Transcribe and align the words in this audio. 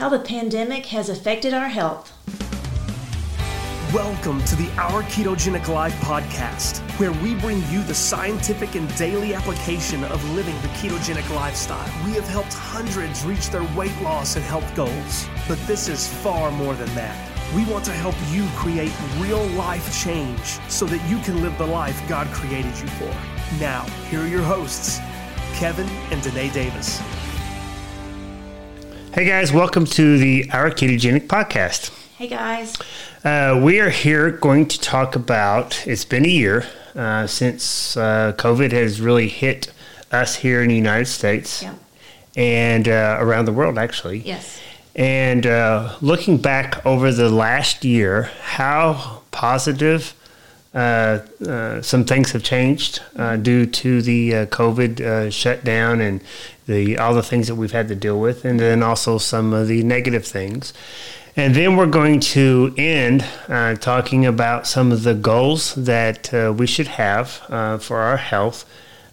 how 0.00 0.08
the 0.08 0.18
pandemic 0.18 0.86
has 0.86 1.10
affected 1.10 1.52
our 1.52 1.68
health. 1.68 2.10
Welcome 3.92 4.42
to 4.44 4.56
the 4.56 4.70
Our 4.78 5.02
Ketogenic 5.02 5.68
Life 5.68 5.92
podcast, 5.96 6.80
where 6.98 7.12
we 7.12 7.34
bring 7.34 7.62
you 7.68 7.82
the 7.82 7.92
scientific 7.92 8.76
and 8.76 8.88
daily 8.96 9.34
application 9.34 10.02
of 10.04 10.24
living 10.30 10.58
the 10.62 10.68
ketogenic 10.68 11.28
lifestyle. 11.36 11.86
We 12.06 12.12
have 12.12 12.26
helped 12.26 12.54
hundreds 12.54 13.26
reach 13.26 13.50
their 13.50 13.64
weight 13.76 13.94
loss 14.00 14.36
and 14.36 14.44
health 14.46 14.74
goals, 14.74 15.28
but 15.46 15.58
this 15.66 15.86
is 15.86 16.08
far 16.08 16.50
more 16.50 16.72
than 16.72 16.94
that. 16.94 17.14
We 17.54 17.66
want 17.66 17.84
to 17.84 17.92
help 17.92 18.14
you 18.30 18.48
create 18.56 18.94
real 19.18 19.44
life 19.48 20.02
change 20.02 20.58
so 20.70 20.86
that 20.86 21.10
you 21.10 21.18
can 21.18 21.42
live 21.42 21.58
the 21.58 21.66
life 21.66 22.00
God 22.08 22.26
created 22.28 22.72
you 22.78 22.88
for. 22.88 23.14
Now, 23.60 23.82
here 24.08 24.22
are 24.22 24.26
your 24.26 24.44
hosts, 24.44 24.98
Kevin 25.56 25.88
and 26.10 26.22
Danae 26.22 26.48
Davis. 26.48 27.02
Hey 29.12 29.24
guys, 29.26 29.52
welcome 29.52 29.84
to 29.86 30.18
the 30.18 30.48
Our 30.52 30.70
Ketogenic 30.70 31.26
Podcast. 31.26 31.90
Hey 32.16 32.28
guys. 32.28 32.74
Uh, 33.24 33.60
we 33.62 33.80
are 33.80 33.90
here 33.90 34.30
going 34.30 34.66
to 34.68 34.80
talk 34.80 35.16
about 35.16 35.86
it's 35.86 36.04
been 36.04 36.24
a 36.24 36.28
year 36.28 36.64
uh, 36.94 37.26
since 37.26 37.96
uh, 37.96 38.32
COVID 38.38 38.72
has 38.72 39.00
really 39.00 39.28
hit 39.28 39.72
us 40.12 40.36
here 40.36 40.62
in 40.62 40.68
the 40.68 40.76
United 40.76 41.06
States 41.06 41.62
Yeah. 41.62 41.74
and 42.36 42.88
uh, 42.88 43.16
around 43.20 43.44
the 43.46 43.52
world, 43.52 43.78
actually. 43.78 44.18
Yes. 44.20 44.60
And 44.96 45.46
uh, 45.46 45.96
looking 46.00 46.38
back 46.38 46.84
over 46.86 47.12
the 47.12 47.28
last 47.30 47.84
year, 47.84 48.24
how 48.42 49.22
positive 49.30 50.14
uh, 50.72 51.18
uh, 51.46 51.82
some 51.82 52.04
things 52.04 52.30
have 52.32 52.42
changed 52.42 53.02
uh, 53.16 53.36
due 53.36 53.66
to 53.66 54.02
the 54.02 54.34
uh, 54.34 54.46
COVID 54.46 55.32
shutdown 55.32 56.00
and 56.00 56.20
the 56.66 56.96
all 56.96 57.14
the 57.14 57.22
things 57.22 57.48
that 57.48 57.56
we've 57.56 57.72
had 57.72 57.88
to 57.88 57.96
deal 57.96 58.20
with, 58.20 58.44
and 58.44 58.60
then 58.60 58.82
also 58.82 59.18
some 59.18 59.52
of 59.52 59.66
the 59.66 59.82
negative 59.82 60.24
things. 60.24 60.72
And 61.36 61.54
then 61.54 61.76
we're 61.76 61.86
going 61.86 62.20
to 62.20 62.74
end 62.76 63.24
uh, 63.48 63.74
talking 63.76 64.26
about 64.26 64.66
some 64.66 64.92
of 64.92 65.04
the 65.04 65.14
goals 65.14 65.74
that 65.74 66.34
uh, 66.34 66.52
we 66.56 66.66
should 66.66 66.88
have 66.88 67.42
uh, 67.48 67.78
for 67.78 67.98
our 67.98 68.16
health 68.16 68.64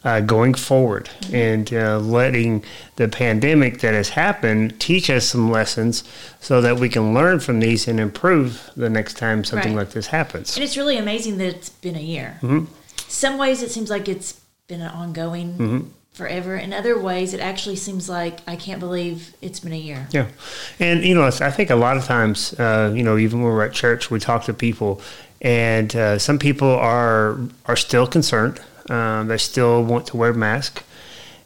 uh, 0.08 0.22
going 0.22 0.54
forward 0.54 1.10
and 1.34 1.74
uh, 1.74 2.00
letting 2.00 2.64
the 2.96 3.08
pandemic 3.10 3.80
that 3.82 3.94
has 3.94 4.10
happened 4.10 4.80
teach 4.80 5.10
us 5.10 5.26
some 5.26 5.52
lessons 5.52 6.04
so 6.40 6.62
that 6.62 6.76
we 6.80 6.88
can 6.88 7.14
learn 7.14 7.40
from 7.40 7.60
these 7.60 7.88
and 7.90 8.00
improve 8.00 8.70
the 8.78 8.90
next 8.90 9.16
time 9.18 9.44
something 9.44 9.76
Right. 9.76 9.84
like 9.86 9.92
this 9.92 10.08
happens. 10.08 10.56
And 10.56 10.64
it's 10.64 10.78
really 10.78 10.98
amazing 10.98 11.38
that 11.40 11.48
it's 11.48 11.70
been 11.70 11.96
a 11.98 12.08
year. 12.16 12.40
Some 13.10 13.38
ways 13.38 13.62
it 13.62 13.72
seems 13.72 13.90
like 13.90 14.08
it's 14.08 14.40
been 14.68 14.82
an 14.82 14.92
ongoing 14.92 15.92
forever. 16.14 16.56
In 16.56 16.72
other 16.74 16.98
ways, 17.00 17.34
it 17.34 17.42
actually 17.42 17.76
seems 17.76 18.08
like 18.10 18.40
I 18.48 18.56
can't 18.56 18.80
believe 18.80 19.34
it's 19.42 19.60
been 19.60 19.74
a 19.74 19.84
year. 19.90 20.08
Yeah, 20.12 20.28
and 20.80 21.04
you 21.04 21.16
know, 21.16 21.26
I 21.26 21.52
think 21.52 21.70
a 21.70 21.76
lot 21.76 21.98
of 21.98 22.06
times, 22.06 22.54
uh, 22.60 22.94
you 22.96 23.04
know, 23.04 23.18
even 23.18 23.42
when 23.42 23.52
we're 23.52 23.66
at 23.66 23.74
church, 23.74 24.10
we 24.10 24.20
talk 24.20 24.46
to 24.46 24.54
people, 24.54 25.02
and 25.42 25.94
uh, 25.96 26.18
some 26.18 26.40
people 26.40 26.70
are 26.70 27.38
are 27.66 27.76
still 27.76 28.08
concerned. 28.08 28.60
Um, 28.90 29.28
they 29.28 29.38
still 29.38 29.84
want 29.84 30.08
to 30.08 30.18
wear 30.18 30.34
masks. 30.34 30.84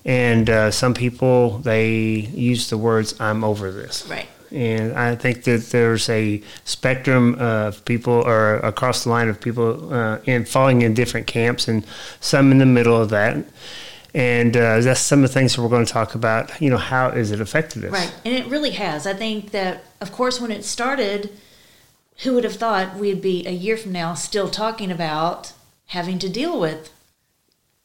and 0.05 0.49
uh, 0.49 0.71
some 0.71 0.93
people 0.93 1.59
they 1.59 1.89
use 1.89 2.69
the 2.69 2.77
words 2.77 3.19
"I'm 3.19 3.43
over 3.43 3.71
this." 3.71 4.07
Right. 4.09 4.27
And 4.51 4.93
I 4.93 5.15
think 5.15 5.45
that 5.45 5.69
there's 5.71 6.09
a 6.09 6.41
spectrum 6.65 7.35
of 7.39 7.85
people, 7.85 8.13
or 8.13 8.55
across 8.57 9.05
the 9.05 9.09
line 9.09 9.29
of 9.29 9.39
people, 9.39 9.93
uh, 9.93 10.17
in 10.25 10.43
falling 10.43 10.81
in 10.81 10.93
different 10.93 11.25
camps, 11.25 11.69
and 11.69 11.85
some 12.19 12.51
in 12.51 12.57
the 12.57 12.65
middle 12.65 13.01
of 13.01 13.09
that. 13.11 13.45
And 14.13 14.57
uh, 14.57 14.81
that's 14.81 14.99
some 14.99 15.23
of 15.23 15.29
the 15.29 15.33
things 15.33 15.55
that 15.55 15.61
we're 15.61 15.69
going 15.69 15.85
to 15.85 15.93
talk 15.93 16.15
about. 16.15 16.59
You 16.61 16.69
know, 16.69 16.77
how 16.77 17.11
has 17.11 17.31
it 17.31 17.39
affected 17.39 17.85
us? 17.85 17.91
Right. 17.93 18.13
And 18.25 18.33
it 18.35 18.47
really 18.47 18.71
has. 18.71 19.07
I 19.07 19.13
think 19.13 19.51
that, 19.51 19.85
of 20.01 20.11
course, 20.11 20.41
when 20.41 20.51
it 20.51 20.65
started, 20.65 21.31
who 22.23 22.33
would 22.33 22.43
have 22.43 22.55
thought 22.55 22.97
we'd 22.97 23.21
be 23.21 23.47
a 23.47 23.51
year 23.51 23.77
from 23.77 23.93
now 23.93 24.15
still 24.15 24.49
talking 24.49 24.91
about 24.91 25.53
having 25.87 26.19
to 26.19 26.27
deal 26.27 26.59
with, 26.59 26.91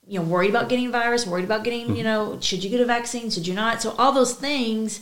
you 0.07 0.19
know, 0.21 0.25
worried 0.25 0.51
about 0.51 0.69
getting 0.69 0.87
a 0.87 0.91
virus, 0.91 1.27
worried 1.27 1.45
about 1.45 1.65
getting, 1.65 1.97
you 1.97 2.05
know, 2.05 2.39
should 2.41 2.63
you 2.63 2.71
get 2.71 2.81
a 2.81 2.85
vaccine, 2.85 3.29
should 3.31 3.47
you 3.47 3.55
not? 3.55 3.83
So, 3.83 3.95
all 3.99 4.13
those 4.13 4.35
things, 4.35 5.01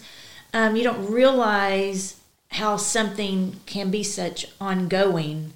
um, 0.54 0.76
you 0.76 0.82
don't 0.82 1.10
realize 1.10 2.20
how 2.48 2.76
something 2.76 3.60
can 3.66 3.90
be 3.90 4.02
such 4.02 4.46
ongoing 4.60 5.52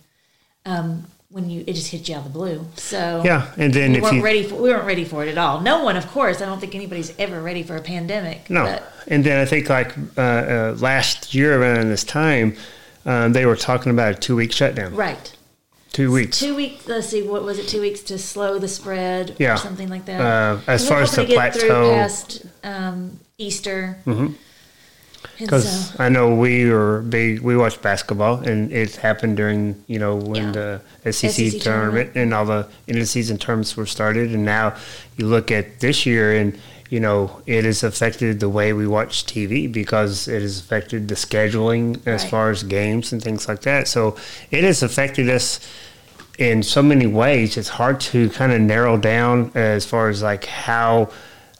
um, 0.66 1.06
when 1.30 1.48
you 1.50 1.62
it 1.66 1.74
just 1.74 1.90
hits 1.90 2.08
you 2.08 2.14
out 2.14 2.18
of 2.26 2.32
the 2.32 2.38
blue. 2.38 2.66
So, 2.76 3.22
Yeah, 3.24 3.50
and 3.56 3.72
then 3.72 3.92
we 3.92 4.00
weren't 4.00 4.16
you 4.16 4.22
ready 4.24 4.42
for 4.42 4.56
we 4.56 4.70
weren't 4.70 4.86
ready 4.86 5.04
for 5.04 5.24
it 5.24 5.28
at 5.28 5.38
all. 5.38 5.60
No 5.60 5.82
one, 5.84 5.96
of 5.96 6.06
course. 6.08 6.42
I 6.42 6.46
don't 6.46 6.58
think 6.60 6.74
anybody's 6.74 7.12
ever 7.18 7.40
ready 7.40 7.62
for 7.62 7.76
a 7.76 7.80
pandemic. 7.82 8.50
no, 8.50 8.64
but- 8.64 8.92
and 9.06 9.24
then 9.24 9.38
I 9.38 9.44
think 9.44 9.68
like 9.70 9.96
uh, 10.16 10.20
uh, 10.20 10.76
last 10.78 11.34
year 11.34 11.60
around 11.62 11.88
this 11.88 12.04
time, 12.04 12.56
um, 13.06 13.32
they 13.32 13.46
were 13.46 13.56
talking 13.56 13.90
about 13.92 14.12
a 14.12 14.14
two 14.14 14.36
week 14.36 14.52
shutdown. 14.52 14.94
right. 14.94 15.34
Two 15.92 16.12
weeks. 16.12 16.38
Two 16.38 16.54
weeks. 16.54 16.86
Let's 16.86 17.08
see. 17.08 17.22
What 17.22 17.42
was 17.44 17.58
it? 17.58 17.66
Two 17.68 17.80
weeks 17.80 18.00
to 18.02 18.18
slow 18.18 18.58
the 18.58 18.68
spread, 18.68 19.34
Yeah. 19.38 19.54
or 19.54 19.56
something 19.56 19.88
like 19.88 20.04
that. 20.06 20.20
Uh, 20.20 20.60
as 20.66 20.88
far 20.88 21.00
as 21.02 21.12
the 21.12 21.22
to 21.22 21.28
get 21.28 21.54
through 21.54 21.68
plateau- 21.68 21.94
past 21.94 22.42
um, 22.62 23.18
Easter. 23.38 23.96
Mm-hmm. 24.06 24.34
Because 25.38 25.98
I 26.00 26.08
know 26.08 26.34
we 26.34 26.68
were 26.70 27.00
big, 27.02 27.40
we 27.40 27.56
watched 27.56 27.80
basketball, 27.80 28.40
and 28.40 28.72
it 28.72 28.96
happened 28.96 29.36
during 29.36 29.82
you 29.86 29.98
know 29.98 30.16
when 30.16 30.46
Yeah. 30.54 30.80
the 31.02 31.12
SEC, 31.12 31.30
SEC 31.30 31.60
tournament, 31.60 31.62
tournament. 31.62 32.10
and 32.16 32.34
all 32.34 32.44
the 32.44 32.68
end 32.88 32.98
of 32.98 33.08
season 33.08 33.38
tournaments 33.38 33.76
were 33.76 33.86
started, 33.86 34.32
and 34.32 34.44
now 34.44 34.74
you 35.16 35.26
look 35.26 35.50
at 35.52 35.80
this 35.80 36.06
year, 36.06 36.36
and 36.36 36.58
you 36.88 37.00
know 37.00 37.42
it 37.46 37.64
has 37.64 37.82
affected 37.82 38.40
the 38.40 38.48
way 38.48 38.72
we 38.72 38.86
watch 38.86 39.24
TV 39.26 39.70
because 39.70 40.26
it 40.28 40.40
has 40.42 40.58
affected 40.60 41.08
the 41.08 41.14
scheduling 41.14 41.96
as 42.06 42.22
Right. 42.22 42.30
far 42.30 42.50
as 42.50 42.62
games 42.62 43.12
and 43.12 43.22
things 43.22 43.46
like 43.48 43.62
that. 43.62 43.88
So 43.88 44.16
it 44.50 44.64
has 44.64 44.82
affected 44.82 45.28
us 45.28 45.60
in 46.38 46.62
so 46.62 46.82
many 46.82 47.06
ways. 47.06 47.56
It's 47.56 47.68
hard 47.68 47.98
to 48.12 48.30
kind 48.30 48.52
of 48.52 48.60
narrow 48.60 48.96
down 48.96 49.50
as 49.54 49.84
far 49.84 50.08
as 50.08 50.22
like 50.22 50.44
how 50.46 51.10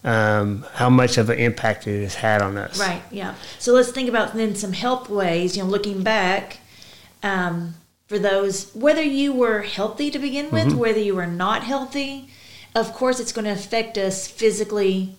um, 0.05 0.65
how 0.75 0.89
much 0.89 1.19
of 1.19 1.29
an 1.29 1.39
impact 1.39 1.87
it 1.89 2.03
has 2.03 2.15
had 2.15 2.41
on 2.41 2.57
us. 2.57 2.79
Right. 2.79 3.03
Yeah. 3.11 3.35
So 3.59 3.73
let's 3.73 3.91
think 3.91 4.09
about 4.09 4.35
then 4.35 4.55
some 4.55 4.73
help 4.73 5.09
ways. 5.11 5.57
You 5.57 5.65
know, 5.65 5.69
looking 5.69 6.03
back, 6.05 6.59
um, 7.23 7.75
for 8.07 8.19
those 8.19 8.71
whether 8.75 9.03
you 9.03 9.33
were 9.33 9.63
healthy 9.63 10.11
to 10.13 10.19
begin 10.19 10.51
with, 10.51 10.69
Mm-hmm. 10.69 10.79
whether 10.79 11.01
you 11.01 11.15
were 11.17 11.27
not 11.27 11.65
healthy, 11.65 12.29
of 12.81 12.93
course 12.95 13.21
it's 13.21 13.33
going 13.33 13.45
to 13.45 13.53
affect 13.53 13.99
us 13.99 14.27
physically 14.27 15.17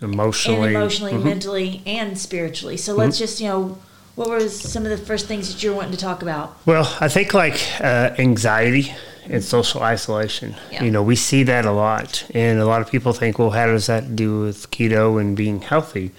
emotionally, 0.00 0.68
and 0.68 0.76
emotionally, 0.76 1.12
Mhm. 1.12 1.24
mentally, 1.24 1.82
and 1.86 2.18
spiritually. 2.18 2.76
So 2.76 2.94
let's 2.94 3.18
just 3.18 3.40
you 3.40 3.48
know. 3.48 3.78
What 4.14 4.30
was 4.30 4.58
some 4.58 4.82
of 4.84 4.90
the 4.90 4.96
first 4.98 5.26
things 5.26 5.52
that 5.54 5.62
you 5.62 5.70
were 5.70 5.76
wanting 5.76 5.92
to 5.92 5.96
talk 5.98 6.22
about? 6.22 6.56
Well, 6.66 6.92
I 7.00 7.06
think 7.06 7.34
like 7.34 7.54
uh, 7.80 8.10
anxiety 8.18 8.92
and 9.30 9.44
social 9.44 9.80
isolation. 9.80 10.56
Yeah. 10.72 10.82
You 10.82 10.90
know, 10.90 11.04
we 11.04 11.14
see 11.14 11.44
that 11.44 11.64
a 11.64 11.70
lot, 11.70 12.24
and 12.34 12.58
a 12.58 12.66
lot 12.66 12.80
of 12.82 12.90
people 12.90 13.12
think, 13.12 13.38
well, 13.38 13.50
how 13.50 13.66
does 13.66 13.86
that 13.86 14.16
do 14.16 14.40
with 14.40 14.72
keto 14.72 15.20
and 15.20 15.36
being 15.36 15.60
healthy? 15.60 16.10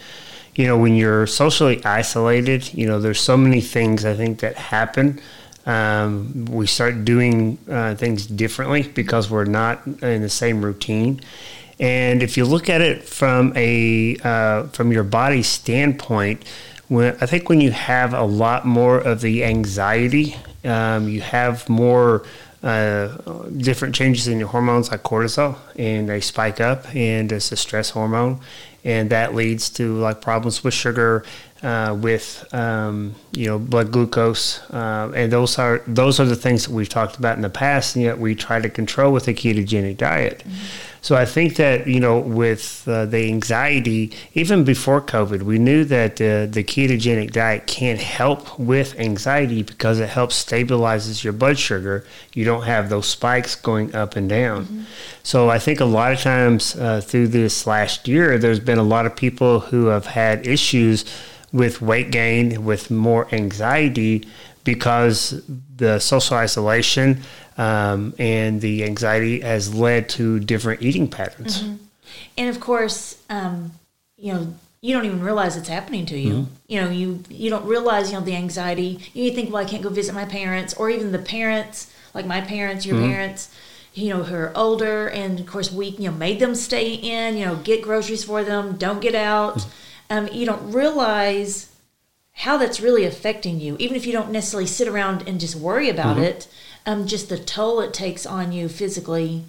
You 0.55 0.65
know, 0.67 0.77
when 0.77 0.95
you're 0.95 1.27
socially 1.27 1.83
isolated, 1.83 2.73
you 2.73 2.87
know, 2.87 3.01
there's 3.01 3.19
so 3.19 3.35
many 3.35 3.59
things 3.59 4.05
I 4.05 4.13
think 4.15 4.39
that 4.39 4.55
happen. 4.55 5.19
Um, 5.69 6.45
we 6.45 6.65
start 6.65 7.05
doing 7.05 7.59
uh, 7.69 7.93
things 7.93 8.25
differently 8.25 8.81
because 8.81 9.29
we're 9.29 9.45
not 9.45 9.85
in 9.85 10.23
the 10.23 10.29
same 10.29 10.65
routine. 10.65 11.21
And 11.79 12.23
if 12.23 12.37
you 12.37 12.45
look 12.45 12.69
at 12.69 12.81
it 12.81 13.03
from 13.03 13.53
a 13.55 14.17
uh, 14.23 14.63
from 14.69 14.91
your 14.91 15.03
body 15.03 15.43
standpoint, 15.43 16.43
when 16.87 17.15
I 17.21 17.27
think 17.27 17.49
when 17.49 17.61
you 17.61 17.69
have 17.69 18.15
a 18.15 18.23
lot 18.23 18.65
more 18.65 18.97
of 18.97 19.21
the 19.21 19.43
anxiety, 19.43 20.35
um, 20.63 21.07
you 21.07 21.21
have 21.21 21.69
more 21.69 22.23
uh, 22.63 23.09
different 23.55 23.93
changes 23.93 24.27
in 24.27 24.39
your 24.39 24.47
hormones 24.47 24.89
like 24.89 25.03
cortisol, 25.03 25.55
and 25.77 26.09
they 26.09 26.19
spike 26.19 26.59
up, 26.59 26.93
and 26.95 27.31
it's 27.31 27.51
a 27.51 27.55
stress 27.55 27.91
hormone, 27.91 28.39
and 28.83 29.11
that 29.11 29.35
leads 29.35 29.69
to 29.69 29.95
like 29.97 30.19
problems 30.19 30.63
with 30.63 30.73
sugar, 30.73 31.23
uh, 31.63 31.97
with 31.99 32.47
um, 32.53 33.15
you 33.33 33.47
know 33.47 33.59
blood 33.59 33.91
glucose, 33.91 34.59
uh, 34.71 35.11
and 35.15 35.31
those 35.31 35.59
are 35.59 35.81
those 35.87 36.19
are 36.19 36.25
the 36.25 36.35
things 36.35 36.65
that 36.65 36.73
we've 36.73 36.89
talked 36.89 37.17
about 37.17 37.35
in 37.35 37.41
the 37.41 37.49
past, 37.49 37.95
and 37.95 38.03
yet 38.03 38.17
we 38.17 38.35
try 38.35 38.59
to 38.59 38.69
control 38.69 39.11
with 39.11 39.27
a 39.27 39.33
ketogenic 39.33 39.97
diet. 39.97 40.43
So 41.01 41.15
I 41.15 41.25
think 41.25 41.55
that 41.55 41.87
you 41.87 41.99
know 41.99 42.19
with 42.19 42.83
uh, 42.87 43.05
the 43.05 43.27
anxiety, 43.27 44.11
even 44.33 44.63
before 44.63 45.01
COVID, 45.01 45.43
we 45.43 45.59
knew 45.59 45.83
that 45.85 46.13
uh, 46.13 46.45
the 46.45 46.63
ketogenic 46.63 47.31
diet 47.31 47.67
can 47.67 47.97
help 47.97 48.57
with 48.57 48.97
anxiety 48.99 49.63
because 49.63 49.99
it 49.99 50.09
helps 50.09 50.43
stabilizes 50.43 51.23
your 51.23 51.33
blood 51.33 51.57
sugar. 51.57 52.05
You 52.33 52.45
don't 52.45 52.63
have 52.63 52.89
those 52.89 53.07
spikes 53.07 53.55
going 53.55 53.95
up 53.95 54.15
and 54.15 54.29
down. 54.29 54.87
So 55.23 55.49
I 55.49 55.59
think 55.59 55.79
a 55.79 55.85
lot 55.85 56.11
of 56.11 56.21
times 56.21 56.75
uh, 56.75 57.01
through 57.01 57.29
this 57.29 57.67
last 57.67 58.07
year, 58.07 58.37
there's 58.37 58.59
been 58.59 58.77
a 58.77 58.83
lot 58.83 59.05
of 59.05 59.15
people 59.15 59.59
who 59.59 59.87
have 59.87 60.05
had 60.05 60.47
issues 60.47 61.05
with 61.51 61.81
weight 61.81 62.11
gain, 62.11 62.63
with 62.63 62.91
more 62.91 63.27
anxiety 63.33 64.27
because 64.63 65.41
the 65.75 65.99
social 65.99 66.37
isolation 66.37 67.21
um, 67.57 68.13
and 68.19 68.61
the 68.61 68.83
anxiety 68.83 69.41
has 69.41 69.73
led 69.73 70.09
to 70.09 70.39
different 70.39 70.81
eating 70.81 71.07
patterns. 71.07 71.63
And 72.37 72.49
of 72.49 72.59
course, 72.59 73.21
um, 73.29 73.71
you 74.17 74.33
know, 74.33 74.53
you 74.81 74.93
don't 74.95 75.05
even 75.05 75.21
realize 75.21 75.57
it's 75.57 75.67
happening 75.67 76.05
to 76.07 76.17
you. 76.17 76.47
You 76.67 76.81
know, 76.81 76.89
you 76.89 77.23
you 77.29 77.49
don't 77.49 77.65
realize 77.65 78.11
you 78.11 78.17
know 78.17 78.23
the 78.23 78.35
anxiety. 78.35 78.99
You 79.13 79.31
think, 79.31 79.51
well, 79.51 79.63
I 79.63 79.69
can't 79.69 79.83
go 79.83 79.89
visit 79.89 80.15
my 80.15 80.25
parents, 80.25 80.73
or 80.73 80.89
even 80.89 81.11
the 81.11 81.19
parents, 81.19 81.91
like 82.13 82.25
my 82.25 82.41
parents, 82.41 82.85
your 82.85 82.97
parents. 82.97 83.53
You 83.93 84.09
know, 84.13 84.23
who 84.23 84.35
are 84.35 84.51
older, 84.55 85.07
and 85.09 85.39
of 85.39 85.47
course, 85.47 85.71
we 85.71 85.87
you 85.87 86.09
know 86.09 86.15
made 86.15 86.39
them 86.39 86.55
stay 86.55 86.93
in. 86.93 87.35
You 87.37 87.45
know, 87.47 87.55
get 87.57 87.81
groceries 87.81 88.23
for 88.23 88.43
them. 88.43 88.77
Don't 88.77 89.01
get 89.01 89.15
out. 89.15 89.65
Um, 90.09 90.27
you 90.31 90.45
don't 90.45 90.71
realize 90.71 91.69
how 92.31 92.57
that's 92.57 92.79
really 92.79 93.03
affecting 93.05 93.59
you, 93.59 93.75
even 93.79 93.95
if 93.95 94.05
you 94.05 94.13
don't 94.13 94.31
necessarily 94.31 94.67
sit 94.67 94.87
around 94.87 95.27
and 95.27 95.39
just 95.39 95.55
worry 95.55 95.89
about 95.89 96.17
it. 96.17 96.47
Um, 96.85 97.05
just 97.05 97.29
the 97.29 97.37
toll 97.37 97.81
it 97.81 97.93
takes 97.93 98.25
on 98.25 98.51
you 98.51 98.69
physically 98.69 99.43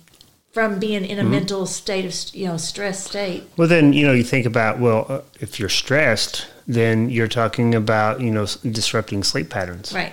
from 0.52 0.80
being 0.80 1.04
in 1.04 1.18
a 1.20 1.24
mental 1.24 1.64
state 1.64 2.04
of 2.04 2.34
you 2.34 2.46
know 2.46 2.56
stress 2.56 3.06
state. 3.06 3.44
Well, 3.56 3.68
then 3.68 3.92
you 3.92 4.04
know 4.04 4.12
you 4.12 4.24
think 4.24 4.46
about 4.46 4.80
well, 4.80 5.06
uh, 5.08 5.20
if 5.40 5.60
you're 5.60 5.68
stressed, 5.68 6.46
then 6.66 7.08
you're 7.08 7.28
talking 7.28 7.74
about 7.74 8.20
you 8.20 8.30
know 8.30 8.42
s- 8.42 8.56
disrupting 8.56 9.22
sleep 9.22 9.48
patterns, 9.48 9.92
Right. 9.92 10.12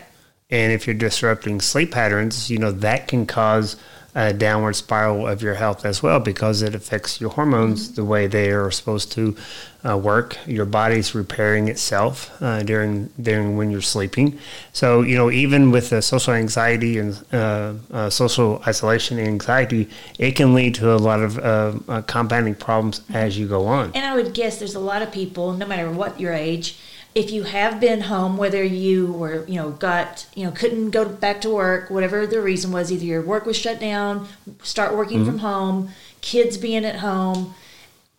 And 0.49 0.71
if 0.71 0.87
you're 0.87 0.93
disrupting 0.93 1.59
sleep 1.59 1.91
patterns, 1.91 2.49
you 2.49 2.59
know 2.59 2.71
that 2.71 3.07
can 3.07 3.25
cause 3.25 3.75
a 4.17 4.33
downward 4.33 4.73
spiral 4.73 5.27
of 5.27 5.43
your 5.43 5.53
health 5.53 5.85
as 5.85 6.01
well 6.01 6.19
because 6.19 6.63
it 6.63 6.73
affects 6.73 7.21
your 7.21 7.29
hormones 7.29 7.93
the 7.93 8.03
way 8.03 8.25
they 8.25 8.49
are 8.49 8.71
supposed 8.71 9.11
to 9.11 9.35
uh, 9.87 9.95
work. 9.95 10.35
Your 10.47 10.65
body's 10.65 11.13
repairing 11.13 11.67
itself 11.67 12.35
uh, 12.41 12.63
during 12.63 13.11
during 13.21 13.57
when 13.57 13.69
you're 13.69 13.79
sleeping. 13.79 14.39
So 14.73 15.03
you 15.03 15.15
know 15.15 15.29
even 15.29 15.69
with 15.69 15.91
the 15.91 16.01
social 16.01 16.33
anxiety 16.33 16.97
and 16.97 17.23
uh, 17.31 17.73
uh, 17.91 18.09
social 18.09 18.59
isolation 18.65 19.19
and 19.19 19.27
anxiety, 19.27 19.87
it 20.17 20.31
can 20.31 20.55
lead 20.55 20.73
to 20.75 20.95
a 20.95 20.97
lot 20.97 21.21
of 21.21 21.37
uh, 21.37 21.73
uh, 21.87 22.01
compounding 22.01 22.55
problems 22.55 23.01
as 23.13 23.37
you 23.37 23.47
go 23.47 23.67
on. 23.67 23.91
And 23.93 24.03
I 24.03 24.15
would 24.15 24.33
guess 24.33 24.57
there's 24.57 24.75
a 24.75 24.79
lot 24.79 25.03
of 25.03 25.11
people, 25.11 25.53
no 25.53 25.67
matter 25.67 25.91
what 25.91 26.19
your 26.19 26.33
age, 26.33 26.75
if 27.17 27.31
you 27.31 27.41
have 27.41 27.79
been 27.79 28.01
home, 28.01 28.37
whether 28.37 28.63
you 28.63 29.11
were, 29.11 29.43
you 29.47 29.55
know, 29.55 29.71
got, 29.71 30.27
you 30.35 30.45
know, 30.45 30.51
couldn't 30.51 30.91
go 30.91 31.03
back 31.09 31.41
to 31.41 31.49
work, 31.49 31.89
whatever 31.89 32.27
the 32.27 32.39
reason 32.39 32.71
was, 32.71 32.91
either 32.91 33.03
your 33.03 33.23
work 33.23 33.47
was 33.47 33.57
shut 33.57 33.79
down, 33.79 34.27
start 34.61 34.95
working 34.95 35.25
from 35.25 35.37
mm-hmm. 35.37 35.47
home, 35.47 35.89
kids 36.21 36.59
being 36.59 36.85
at 36.85 36.97
home. 36.97 37.55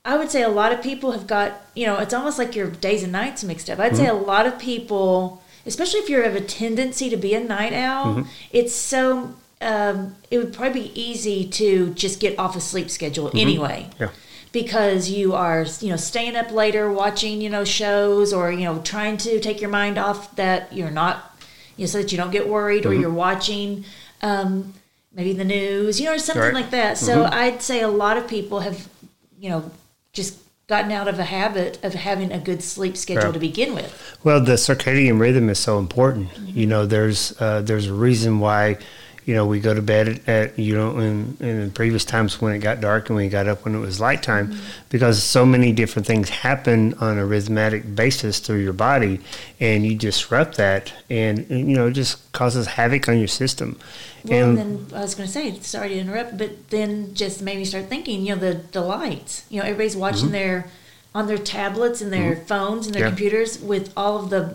I 0.04 0.16
would 0.16 0.32
say 0.32 0.42
a 0.42 0.48
lot 0.48 0.72
of 0.72 0.82
people 0.82 1.12
have 1.12 1.28
got, 1.28 1.64
you 1.76 1.86
know, 1.86 1.98
it's 1.98 2.12
almost 2.12 2.38
like 2.38 2.56
your 2.56 2.70
days 2.70 3.04
and 3.04 3.12
nights 3.12 3.44
mixed 3.44 3.70
up. 3.70 3.78
I'd 3.78 3.96
say 3.96 4.06
mm-hmm. 4.06 4.24
a 4.24 4.26
lot 4.26 4.46
of 4.46 4.58
people, 4.58 5.44
especially 5.64 6.00
if 6.00 6.08
you 6.08 6.20
have 6.20 6.34
a 6.34 6.40
tendency 6.40 7.08
to 7.08 7.16
be 7.16 7.34
a 7.34 7.40
night 7.40 7.72
owl, 7.74 8.16
mm-hmm. 8.16 8.28
it's 8.50 8.74
so, 8.74 9.32
um, 9.60 10.16
it 10.28 10.38
would 10.38 10.52
probably 10.52 10.88
be 10.88 11.00
easy 11.00 11.46
to 11.50 11.94
just 11.94 12.18
get 12.18 12.36
off 12.36 12.56
a 12.56 12.60
sleep 12.60 12.90
schedule 12.90 13.30
anyway 13.32 13.90
Yeah. 14.00 14.08
Because 14.52 15.10
you 15.10 15.34
are 15.34 15.66
you 15.80 15.90
know 15.90 15.96
staying 15.96 16.36
up 16.36 16.50
later 16.50 16.90
watching 16.90 17.40
you 17.40 17.50
know 17.50 17.64
shows 17.64 18.32
or 18.32 18.50
you 18.50 18.64
know 18.64 18.80
trying 18.82 19.16
to 19.16 19.40
take 19.40 19.60
your 19.60 19.70
mind 19.70 19.98
off 19.98 20.34
that 20.36 20.72
you're 20.72 20.90
not 20.90 21.36
you 21.76 21.82
know 21.84 21.86
so 21.86 21.98
that 21.98 22.10
you 22.12 22.18
don't 22.18 22.30
get 22.30 22.48
worried 22.48 22.86
or 22.86 22.94
you're 22.94 23.10
watching 23.10 23.84
um, 24.22 24.74
maybe 25.12 25.32
the 25.32 25.44
news 25.44 26.00
you 26.00 26.06
know 26.06 26.14
or 26.14 26.18
something 26.18 26.42
Right. 26.42 26.54
like 26.54 26.70
that 26.70 26.98
so 26.98 27.24
i'd 27.24 27.62
say 27.62 27.80
a 27.82 27.88
lot 27.88 28.16
of 28.16 28.26
people 28.28 28.60
have 28.60 28.88
you 29.38 29.50
know 29.50 29.70
just 30.12 30.38
gotten 30.66 30.92
out 30.92 31.08
of 31.08 31.18
a 31.18 31.24
habit 31.24 31.82
of 31.82 31.94
having 31.94 32.30
a 32.30 32.38
good 32.38 32.62
sleep 32.62 32.96
schedule 32.96 33.26
Yeah. 33.26 33.32
to 33.32 33.38
begin 33.38 33.74
with 33.74 34.18
Well, 34.24 34.40
the 34.44 34.52
circadian 34.54 35.18
rhythm 35.18 35.48
is 35.48 35.58
so 35.58 35.78
important. 35.78 36.28
You 36.46 36.66
know, 36.66 36.84
there's 36.84 37.40
uh, 37.40 37.62
there's 37.62 37.86
a 37.86 37.94
reason 37.94 38.38
why, 38.40 38.76
you 39.28 39.34
know, 39.34 39.44
we 39.44 39.60
go 39.60 39.74
to 39.74 39.82
bed 39.82 40.08
at, 40.08 40.26
at 40.26 40.58
you 40.58 40.74
know 40.74 40.98
in, 40.98 41.36
in 41.40 41.70
previous 41.72 42.02
times 42.02 42.40
when 42.40 42.54
it 42.54 42.60
got 42.60 42.80
dark 42.80 43.10
and 43.10 43.16
we 43.18 43.28
got 43.28 43.46
up 43.46 43.62
when 43.62 43.74
it 43.74 43.78
was 43.78 44.00
lighttime, 44.00 44.48
mm-hmm. 44.48 44.60
because 44.88 45.22
so 45.22 45.44
many 45.44 45.70
different 45.70 46.06
things 46.06 46.30
happen 46.30 46.94
on 46.94 47.18
a 47.18 47.26
rhythmic 47.26 47.94
basis 47.94 48.38
through 48.38 48.60
your 48.60 48.72
body, 48.72 49.20
and 49.60 49.84
you 49.84 49.94
disrupt 49.94 50.56
that, 50.56 50.94
and, 51.10 51.40
and, 51.50 51.68
you 51.68 51.76
know, 51.76 51.88
it 51.88 51.92
just 51.92 52.32
causes 52.32 52.66
havoc 52.68 53.06
on 53.06 53.18
your 53.18 53.28
system. 53.28 53.78
well 54.24 54.48
and 54.48 54.58
then 54.58 54.86
i 54.94 55.02
was 55.02 55.14
going 55.14 55.26
to 55.26 55.32
say 55.32 55.58
sorry 55.60 55.90
to 55.90 55.98
interrupt 55.98 56.38
but 56.38 56.70
then 56.70 57.12
just 57.14 57.42
made 57.42 57.58
me 57.58 57.64
start 57.64 57.86
thinking 57.86 58.24
you 58.24 58.34
know 58.34 58.40
the, 58.40 58.54
the 58.72 58.80
lights 58.80 59.44
you 59.50 59.58
know 59.58 59.64
everybody's 59.64 59.92
mm-hmm. 59.92 60.00
watching 60.00 60.30
their 60.30 60.70
on 61.14 61.26
their 61.26 61.38
tablets 61.38 62.00
and 62.00 62.12
their 62.12 62.34
mm-hmm. 62.34 62.44
phones 62.46 62.86
and 62.86 62.94
their 62.94 63.02
Yeah. 63.02 63.08
computers 63.08 63.60
with 63.60 63.92
all 63.94 64.18
of 64.18 64.30
the 64.30 64.54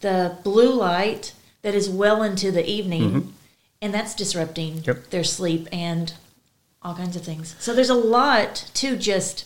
the 0.00 0.36
blue 0.42 0.74
light 0.74 1.32
that 1.62 1.74
is 1.74 1.88
well 1.88 2.22
into 2.22 2.50
the 2.50 2.68
evening 2.68 3.32
and 3.80 3.92
that's 3.94 4.14
disrupting 4.14 4.82
Yep. 4.84 5.10
their 5.10 5.24
sleep 5.24 5.68
and 5.72 6.12
all 6.82 6.94
kinds 6.94 7.16
of 7.16 7.22
things 7.22 7.54
so 7.58 7.74
there's 7.74 7.90
a 7.90 7.94
lot 7.94 8.70
to 8.74 8.96
just 8.96 9.44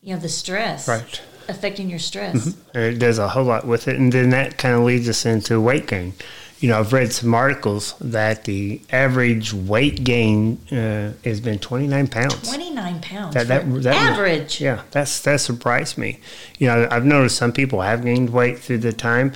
you 0.00 0.14
know 0.14 0.20
the 0.20 0.28
stress 0.28 0.86
Right. 0.88 1.20
affecting 1.48 1.88
your 1.90 1.98
stress 1.98 2.54
it 2.74 2.98
does 2.98 3.18
a 3.18 3.28
whole 3.28 3.44
lot 3.44 3.66
with 3.66 3.88
it. 3.88 3.96
And 3.96 4.12
then 4.12 4.30
that 4.30 4.58
kind 4.58 4.74
of 4.74 4.82
leads 4.82 5.08
us 5.08 5.24
into 5.26 5.60
weight 5.60 5.86
gain. 5.86 6.14
You 6.60 6.68
know, 6.70 6.78
I've 6.78 6.92
read 6.92 7.12
some 7.12 7.34
articles 7.34 7.94
that 8.00 8.44
the 8.44 8.80
average 8.90 9.52
weight 9.52 10.02
gain 10.04 10.58
uh, 10.72 11.12
has 11.24 11.40
been 11.40 11.58
29 11.58 12.06
pounds. 12.08 12.48
29 12.48 13.00
pounds 13.00 13.34
That- 13.34 13.48
that- 13.48 13.82
that- 13.82 13.94
average 13.94 14.60
Yeah, 14.60 14.80
that's 14.90 15.20
that 15.20 15.40
surprised 15.40 15.98
me. 15.98 16.20
You 16.58 16.68
know, 16.68 16.88
I've 16.90 17.04
noticed 17.04 17.36
some 17.36 17.52
people 17.52 17.82
have 17.82 18.02
gained 18.04 18.30
weight 18.30 18.58
through 18.58 18.78
the 18.78 18.92
time, 18.94 19.32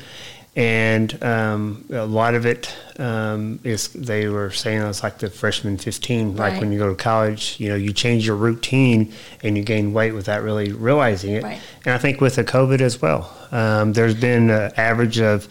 and 0.57 1.23
um, 1.23 1.85
a 1.91 2.05
lot 2.05 2.35
of 2.35 2.45
it 2.47 2.75
um, 2.99 3.61
is 3.63 3.89
they 3.89 4.27
were 4.29 4.51
saying 4.51 4.83
it's 4.83 5.03
like 5.03 5.19
the 5.19 5.31
freshman 5.31 5.79
15, 5.79 6.37
like 6.37 6.53
Right. 6.55 6.61
when 6.61 6.73
you 6.73 6.79
go 6.79 6.89
to 6.89 6.97
college. 6.97 7.57
You 7.61 7.69
know, 7.69 7.75
you 7.77 7.93
change 7.93 8.27
your 8.27 8.35
routine 8.37 9.13
and 9.43 9.57
you 9.57 9.63
gain 9.63 9.93
weight 9.93 10.13
without 10.13 10.43
really 10.43 10.73
realizing 10.73 11.35
it. 11.35 11.45
Right. 11.45 11.61
And 11.85 11.95
I 11.95 11.99
think 11.99 12.21
with 12.21 12.35
the 12.35 12.45
COVID 12.45 12.81
as 12.81 13.01
well, 13.01 13.33
um, 13.53 13.93
there's 13.93 14.15
been 14.15 14.51
an 14.51 14.73
average 14.77 15.21
of, 15.21 15.47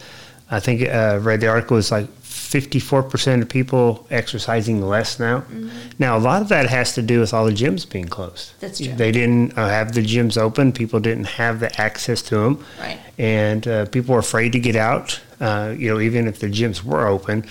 I 0.50 0.60
think 0.60 0.82
uh, 0.88 1.18
read 1.22 1.40
the 1.40 1.48
article 1.48 1.76
was 1.76 1.90
like 1.90 2.06
54% 2.48 3.42
of 3.42 3.48
people 3.48 4.06
exercising 4.10 4.80
less 4.80 5.20
now. 5.20 5.40
Mm-hmm. 5.40 5.68
Now, 5.98 6.16
a 6.16 6.18
lot 6.20 6.40
of 6.40 6.48
that 6.48 6.66
has 6.70 6.94
to 6.94 7.02
do 7.02 7.20
with 7.20 7.34
all 7.34 7.44
the 7.44 7.52
gyms 7.52 7.88
being 7.88 8.06
closed. 8.08 8.52
That's 8.60 8.78
true. 8.78 8.94
They 8.94 9.12
didn't 9.12 9.56
uh, 9.58 9.68
have 9.68 9.92
the 9.92 10.02
gyms 10.02 10.38
open. 10.38 10.72
People 10.72 10.98
didn't 10.98 11.24
have 11.26 11.60
the 11.60 11.78
access 11.80 12.22
to 12.22 12.36
them. 12.36 12.64
Right. 12.80 12.98
And 13.18 13.68
uh, 13.68 13.84
people 13.86 14.14
were 14.14 14.20
afraid 14.20 14.52
to 14.52 14.60
get 14.60 14.76
out. 14.76 15.20
Uh, 15.40 15.74
you 15.76 15.92
know, 15.92 16.00
even 16.00 16.26
if 16.26 16.38
the 16.40 16.46
gyms 16.46 16.82
were 16.82 17.06
open, 17.06 17.44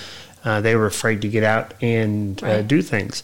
uh, 0.43 0.61
they 0.61 0.75
were 0.75 0.87
afraid 0.87 1.21
to 1.21 1.27
get 1.27 1.43
out 1.43 1.75
and 1.81 2.43
uh, 2.43 2.47
Right. 2.47 2.67
do 2.67 2.81
things. 2.81 3.21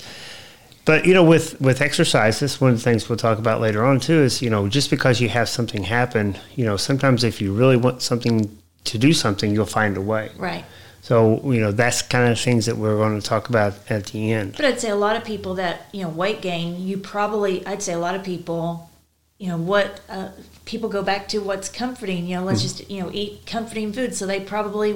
But 0.86 1.06
you 1.06 1.14
know, 1.14 1.24
with 1.24 1.60
with 1.62 1.82
exercise, 1.82 2.40
this 2.40 2.56
is 2.56 2.62
one 2.62 2.72
of 2.72 2.78
the 2.78 2.84
things 2.84 3.08
we'll 3.08 3.18
talk 3.18 3.40
about 3.40 3.62
later 3.62 3.84
on 3.86 4.00
too. 4.00 4.22
Is 4.22 4.42
you 4.42 4.50
know, 4.50 4.68
just 4.68 4.90
because 4.90 5.22
you 5.22 5.30
have 5.30 5.48
something 5.48 5.84
happen, 5.84 6.38
you 6.56 6.66
know, 6.66 6.76
sometimes 6.78 7.24
if 7.24 7.42
you 7.42 7.54
really 7.54 7.78
want 7.78 8.02
something 8.02 8.56
to 8.84 8.98
do 8.98 9.14
something, 9.14 9.54
you'll 9.54 9.66
find 9.66 9.96
a 9.98 10.02
way. 10.02 10.30
right 10.38 10.66
So 11.04 11.42
you 11.52 11.60
know, 11.60 11.74
that's 11.74 12.02
kind 12.02 12.32
of 12.32 12.40
things 12.40 12.66
that 12.66 12.78
we're 12.78 12.96
going 12.96 13.20
to 13.20 13.28
talk 13.28 13.50
about 13.50 13.74
at 13.90 14.06
the 14.06 14.32
end. 14.32 14.54
But 14.56 14.64
I'd 14.64 14.80
say 14.80 14.90
a 14.90 14.96
lot 14.96 15.18
of 15.18 15.26
people 15.26 15.56
that 15.56 15.88
you 15.92 16.04
know 16.04 16.08
weight 16.08 16.42
gain, 16.42 16.88
you 16.88 16.98
probably 16.98 17.66
I'd 17.68 17.84
say 17.84 17.92
a 17.92 18.00
lot 18.00 18.16
of 18.16 18.24
people, 18.24 18.90
you 19.38 19.50
know 19.50 19.58
what 19.58 20.00
uh, 20.08 20.30
people 20.64 20.88
go 20.88 21.04
back 21.04 21.28
to 21.28 21.40
what's 21.40 21.68
comforting. 21.68 22.26
You 22.26 22.38
know, 22.38 22.46
let's 22.46 22.62
just 22.62 22.90
you 22.90 23.02
know 23.02 23.10
eat 23.12 23.46
comforting 23.46 23.92
food. 23.92 24.16
So 24.16 24.26
they 24.26 24.40
probably, 24.40 24.96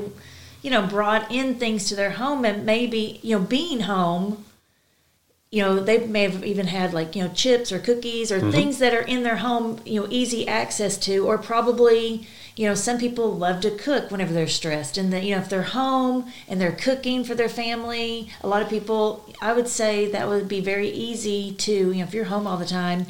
you 0.61 0.71
know, 0.71 0.87
brought 0.87 1.29
in 1.29 1.55
things 1.55 1.89
to 1.89 1.95
their 1.95 2.11
home 2.11 2.45
and 2.45 2.65
maybe 2.65 3.19
you 3.21 3.37
know 3.37 3.43
being 3.43 3.81
home. 3.81 4.45
You 5.51 5.63
know, 5.63 5.79
they 5.81 6.07
may 6.07 6.23
have 6.23 6.45
even 6.45 6.67
had 6.67 6.93
like 6.93 7.17
you 7.17 7.23
know 7.25 7.33
chips 7.33 7.69
or 7.69 7.79
cookies 7.79 8.31
or 8.31 8.49
things 8.49 8.77
that 8.79 8.93
are 8.93 9.01
in 9.01 9.23
their 9.23 9.37
home. 9.37 9.81
You 9.83 10.03
know, 10.03 10.07
easy 10.09 10.47
access 10.47 10.97
to, 10.99 11.27
or 11.27 11.37
probably 11.37 12.25
you 12.57 12.67
know 12.67 12.73
some 12.75 12.97
people 12.97 13.31
love 13.33 13.61
to 13.61 13.71
cook 13.71 14.09
whenever 14.11 14.33
they're 14.33 14.47
stressed 14.47 14.97
and 14.97 15.13
that 15.13 15.23
you 15.23 15.33
know 15.35 15.41
if 15.41 15.47
they're 15.49 15.61
home 15.61 16.29
and 16.47 16.59
they're 16.59 16.71
cooking 16.71 17.23
for 17.23 17.35
their 17.35 17.47
family 17.49 18.29
a 18.41 18.47
lot 18.47 18.61
of 18.61 18.69
people 18.69 19.23
i 19.41 19.53
would 19.53 19.67
say 19.67 20.09
that 20.11 20.27
would 20.27 20.47
be 20.47 20.59
very 20.59 20.89
easy 20.89 21.53
to 21.53 21.71
you 21.71 21.95
know 21.99 22.03
if 22.03 22.13
you're 22.13 22.25
home 22.25 22.45
all 22.47 22.57
the 22.57 22.65
time 22.65 23.05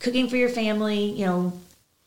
cooking 0.00 0.28
for 0.28 0.36
your 0.36 0.48
family 0.48 1.10
you 1.12 1.24
know 1.26 1.52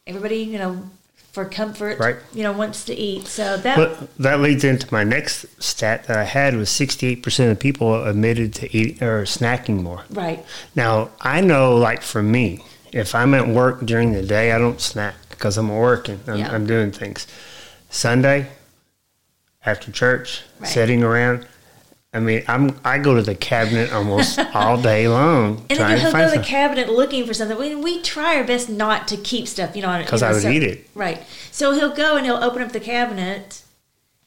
everybody 0.08 0.38
you 0.38 0.58
know 0.58 0.90
for 1.32 1.46
comfort 1.46 2.00
Right. 2.00 2.16
you 2.34 2.42
know 2.42 2.52
wants 2.52 2.84
to 2.86 2.96
eat 2.96 3.28
so 3.28 3.56
that 3.58 3.78
But 3.78 4.18
that 4.18 4.40
leads 4.42 4.64
into 4.64 4.92
my 4.92 5.04
next 5.04 5.46
stat 5.62 6.06
that 6.06 6.18
I 6.18 6.24
had 6.24 6.56
was 6.56 6.70
68% 6.70 7.52
of 7.52 7.60
people 7.60 8.04
admitted 8.04 8.52
to 8.56 8.76
eating 8.76 9.04
or 9.04 9.26
snacking 9.26 9.84
more. 9.84 10.04
right 10.10 10.44
Now, 10.76 11.12
I 11.22 11.42
know, 11.42 11.78
like 11.78 12.02
for 12.02 12.24
me, 12.24 12.64
if 12.92 13.14
I'm 13.14 13.36
at 13.36 13.48
work 13.48 13.86
during 13.86 14.14
the 14.14 14.24
day, 14.24 14.52
I 14.52 14.58
don't 14.58 14.82
snack 14.82 15.14
because 15.40 15.58
I'm 15.58 15.70
working, 15.70 16.20
I'm, 16.28 16.38
Yeah. 16.38 16.52
I'm 16.54 16.68
doing 16.68 16.92
things. 16.92 17.26
Sunday, 17.90 18.48
after 19.66 19.92
church, 19.92 20.42
Right. 20.60 20.70
sitting 20.70 21.02
around, 21.04 21.48
I 22.14 22.20
mean, 22.20 22.44
I'm 22.48 22.78
I 22.84 22.98
go 22.98 23.16
to 23.16 23.22
the 23.22 23.36
cabinet 23.36 23.94
almost 23.94 24.38
all 24.54 24.82
day 24.82 25.08
long 25.08 25.58
and 25.70 25.70
then 25.70 25.78
trying 25.78 25.96
to 25.96 26.02
he'll 26.02 26.12
find 26.12 26.30
go 26.30 26.34
to 26.34 26.40
the 26.40 26.46
cabinet 26.46 26.90
looking 26.90 27.26
for 27.26 27.34
something. 27.34 27.58
We, 27.58 27.76
we 27.76 28.02
try 28.02 28.36
our 28.38 28.44
best 28.44 28.68
not 28.70 29.08
to 29.10 29.18
keep 29.18 29.48
stuff, 29.48 29.76
you 29.76 29.82
know, 29.82 30.04
'Cause 30.06 30.22
you 30.22 30.26
know, 30.26 30.32
I 30.32 30.34
would 30.34 30.42
so- 30.42 30.50
eat 30.50 30.64
it. 30.64 30.90
Right. 30.96 31.24
So 31.52 31.72
he'll 31.74 31.94
go 31.96 32.18
and 32.18 32.26
he'll 32.26 32.44
open 32.44 32.62
up 32.62 32.72
the 32.74 32.80
cabinet, 32.80 33.62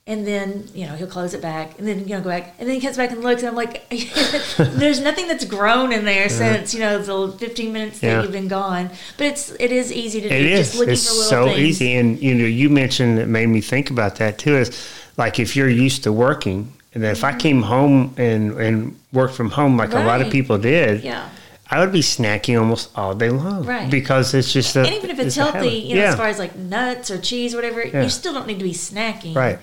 And 0.05 0.27
then, 0.27 0.69
you 0.75 0.85
know, 0.87 0.97
he'll 0.97 1.07
close 1.07 1.33
it 1.33 1.41
back 1.41 1.79
and 1.79 1.87
then, 1.87 2.01
you 2.01 2.17
know, 2.17 2.21
go 2.21 2.31
back. 2.31 2.57
And 2.59 2.69
then 2.69 2.75
he 2.75 2.81
comes 2.81 2.97
back 2.97 3.13
and 3.13 3.23
looks 3.23 3.43
and 3.43 3.51
I'm 3.51 3.55
like, 3.55 3.89
there's 4.59 5.01
nothing 5.01 5.29
that's 5.29 5.45
grown 5.45 5.93
in 5.93 6.05
there 6.05 6.29
since, 6.29 6.75
you 6.75 6.81
know, 6.81 6.99
the 6.99 7.39
15 7.39 7.73
minutes 7.73 8.01
that 8.01 8.25
you've 8.25 8.33
been 8.33 8.49
gone. 8.49 8.91
But 9.17 9.27
it's, 9.29 9.53
it 9.61 9.71
is 9.71 9.93
easy 9.93 10.21
to 10.23 10.29
do. 10.29 10.35
It 10.35 10.57
just 10.57 10.75
looking 10.75 10.95
It's 10.95 11.29
so 11.29 11.45
things. 11.45 11.59
easy. 11.61 11.95
And 11.95 12.21
you 12.21 12.35
know, 12.35 12.45
you 12.45 12.69
mentioned 12.69 13.19
that 13.19 13.29
made 13.29 13.47
me 13.47 13.61
think 13.61 13.91
about 13.91 14.17
that 14.17 14.39
too. 14.39 14.57
Is 14.57 14.93
like 15.17 15.39
if 15.39 15.55
you're 15.55 15.69
used 15.69 16.03
to 16.03 16.13
working, 16.13 16.73
and 16.95 17.03
then 17.05 17.13
if 17.13 17.23
I 17.23 17.31
mm-hmm. 17.31 17.39
came 17.39 17.63
home 17.63 18.15
and 18.17 18.53
and 18.59 18.99
worked 19.13 19.35
from 19.35 19.51
home 19.51 19.77
like 19.77 19.93
a 19.93 20.01
lot 20.01 20.21
of 20.21 20.33
people 20.33 20.59
did, 20.59 21.05
Yeah. 21.05 21.29
I 21.71 21.81
would 21.81 21.93
be 21.93 22.01
snacking 22.01 22.59
almost 22.59 22.91
all 22.99 23.15
day 23.15 23.31
long, 23.31 23.65
Right. 23.65 23.91
Because 23.91 24.35
it's 24.35 24.53
just 24.53 24.77
a, 24.77 24.81
And 24.81 24.95
even 24.95 25.09
if 25.09 25.19
it's, 25.19 25.39
a 25.39 25.45
healthy, 25.45 25.77
you 25.77 25.95
know, 25.95 26.03
yeah. 26.03 26.09
as 26.11 26.17
far 26.17 26.27
as 26.27 26.39
like 26.39 26.55
nuts 26.55 27.11
or 27.11 27.19
cheese, 27.19 27.55
whatever, 27.55 27.83
Yeah. 27.83 28.03
you 28.03 28.11
still 28.11 28.35
don't 28.35 28.47
need 28.47 28.59
to 28.59 28.65
be 28.65 28.75
snacking. 28.75 29.35
Right. 29.35 29.59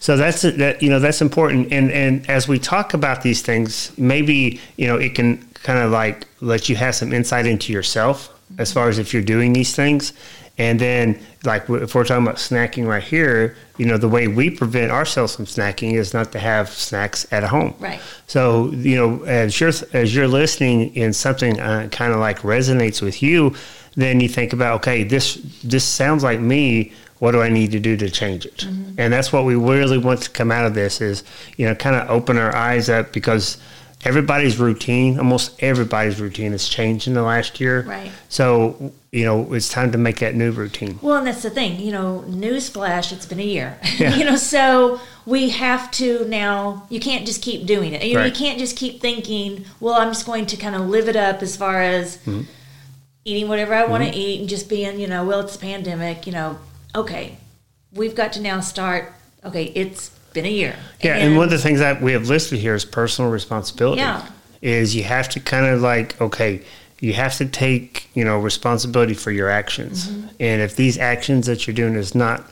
So 0.00 0.16
that's 0.16 0.42
that. 0.42 0.82
You 0.82 0.90
know, 0.90 1.00
that's 1.00 1.20
important. 1.20 1.72
And 1.72 1.90
and 1.90 2.28
as 2.28 2.48
we 2.48 2.58
talk 2.58 2.94
about 2.94 3.22
these 3.22 3.42
things, 3.42 3.92
maybe 3.98 4.60
you 4.76 4.86
know 4.86 4.96
it 4.96 5.14
can 5.14 5.38
kind 5.62 5.78
of 5.78 5.90
like 5.90 6.26
let 6.40 6.68
you 6.68 6.76
have 6.76 6.94
some 6.94 7.12
insight 7.12 7.46
into 7.46 7.72
yourself 7.72 8.32
as 8.58 8.72
far 8.72 8.88
as 8.88 8.98
if 8.98 9.12
you're 9.12 9.22
doing 9.22 9.52
these 9.52 9.74
things. 9.74 10.12
And 10.58 10.80
then, 10.80 11.20
like 11.44 11.68
if 11.68 11.94
we're 11.94 12.04
talking 12.04 12.24
about 12.24 12.36
snacking 12.36 12.86
right 12.86 13.02
here, 13.02 13.56
you 13.76 13.84
know, 13.84 13.98
the 13.98 14.08
way 14.08 14.26
we 14.26 14.48
prevent 14.48 14.90
ourselves 14.90 15.36
from 15.36 15.44
snacking 15.44 15.92
is 15.92 16.14
not 16.14 16.32
to 16.32 16.38
have 16.38 16.70
snacks 16.70 17.26
at 17.30 17.44
home. 17.44 17.74
Right. 17.78 18.00
So 18.26 18.70
you 18.70 18.96
know, 18.96 19.22
as 19.24 19.60
you're 19.60 19.72
as 19.92 20.14
you're 20.14 20.28
listening 20.28 20.96
and 20.96 21.14
something 21.14 21.60
uh, 21.60 21.88
kind 21.92 22.12
of 22.12 22.20
like 22.20 22.38
resonates 22.40 23.02
with 23.02 23.22
you, 23.22 23.54
then 23.96 24.20
you 24.20 24.28
think 24.28 24.54
about, 24.54 24.76
okay, 24.76 25.04
this 25.04 25.34
this 25.62 25.84
sounds 25.84 26.22
like 26.22 26.40
me. 26.40 26.92
What 27.18 27.32
do 27.32 27.42
I 27.42 27.48
need 27.48 27.72
to 27.72 27.80
do 27.80 27.96
to 27.96 28.10
change 28.10 28.44
it? 28.46 28.58
Mm-hmm. 28.58 29.00
And 29.00 29.12
that's 29.12 29.32
what 29.32 29.44
we 29.44 29.54
really 29.54 29.98
want 29.98 30.22
to 30.22 30.30
come 30.30 30.52
out 30.52 30.66
of 30.66 30.74
this 30.74 31.00
is, 31.00 31.24
you 31.56 31.66
know, 31.66 31.74
kind 31.74 31.96
of 31.96 32.10
open 32.10 32.36
our 32.38 32.54
eyes 32.54 32.88
up 32.88 33.12
because 33.12 33.58
everybody's 34.04 34.58
routine, 34.58 35.18
almost 35.18 35.54
everybody's 35.62 36.20
routine, 36.20 36.52
has 36.52 36.68
changed 36.68 37.08
in 37.08 37.14
the 37.14 37.22
last 37.22 37.58
year. 37.60 37.82
Right. 37.82 38.12
So 38.28 38.92
you 39.16 39.24
know, 39.24 39.54
it's 39.54 39.70
time 39.70 39.92
to 39.92 39.96
make 39.98 40.18
that 40.18 40.34
new 40.34 40.50
routine. 40.50 40.98
Well, 41.00 41.16
and 41.16 41.26
that's 41.26 41.42
the 41.42 41.48
thing, 41.48 41.80
you 41.80 41.90
know, 41.90 42.22
newsflash, 42.28 43.12
it's 43.12 43.24
been 43.24 43.40
a 43.40 43.42
year. 43.42 43.78
Yeah. 43.96 44.14
you 44.14 44.26
know, 44.26 44.36
so 44.36 45.00
we 45.24 45.48
have 45.48 45.90
to 45.92 46.26
now, 46.28 46.86
you 46.90 47.00
can't 47.00 47.24
just 47.24 47.40
keep 47.40 47.64
doing 47.64 47.94
it. 47.94 48.04
You 48.04 48.16
know, 48.16 48.26
you 48.26 48.32
can't 48.32 48.58
just 48.58 48.76
keep 48.76 49.00
thinking, 49.00 49.64
well, 49.80 49.94
I'm 49.94 50.08
just 50.08 50.26
going 50.26 50.44
to 50.46 50.56
kind 50.58 50.74
of 50.74 50.82
live 50.90 51.08
it 51.08 51.16
up 51.16 51.40
as 51.40 51.56
far 51.56 51.80
as 51.80 52.18
Mm-hmm. 52.18 52.42
eating 53.24 53.48
whatever 53.48 53.72
I 53.72 53.86
want 53.86 54.04
to 54.04 54.10
eat 54.14 54.40
and 54.40 54.50
just 54.50 54.68
being, 54.68 55.00
you 55.00 55.06
know, 55.06 55.24
well, 55.24 55.40
it's 55.40 55.56
a 55.56 55.58
pandemic, 55.58 56.26
you 56.26 56.34
know, 56.34 56.58
okay, 56.96 57.36
we've 57.92 58.14
got 58.14 58.32
to 58.34 58.40
now 58.40 58.60
start, 58.60 59.12
okay, 59.44 59.64
it's 59.74 60.08
been 60.32 60.46
a 60.46 60.50
year. 60.50 60.76
Yeah, 61.00 61.16
and, 61.16 61.36
one 61.36 61.44
of 61.44 61.50
the 61.50 61.58
things 61.58 61.78
that 61.78 62.02
we 62.02 62.12
have 62.12 62.28
listed 62.28 62.58
here 62.58 62.74
is 62.74 62.84
personal 62.84 63.30
responsibility. 63.30 64.00
Yeah. 64.00 64.26
Is 64.62 64.96
you 64.96 65.04
have 65.04 65.28
to 65.30 65.40
kind 65.40 65.66
of 65.66 65.82
like, 65.82 66.20
okay, 66.20 66.62
you 67.00 67.12
have 67.12 67.36
to 67.36 67.46
take, 67.46 68.08
you 68.14 68.24
know, 68.24 68.38
responsibility 68.38 69.14
for 69.14 69.30
your 69.30 69.50
actions. 69.50 70.08
Mm-hmm. 70.08 70.28
And 70.40 70.62
if 70.62 70.76
these 70.76 70.98
actions 70.98 71.46
that 71.46 71.66
you're 71.66 71.74
doing 71.74 71.94
is 71.94 72.14
not 72.14 72.50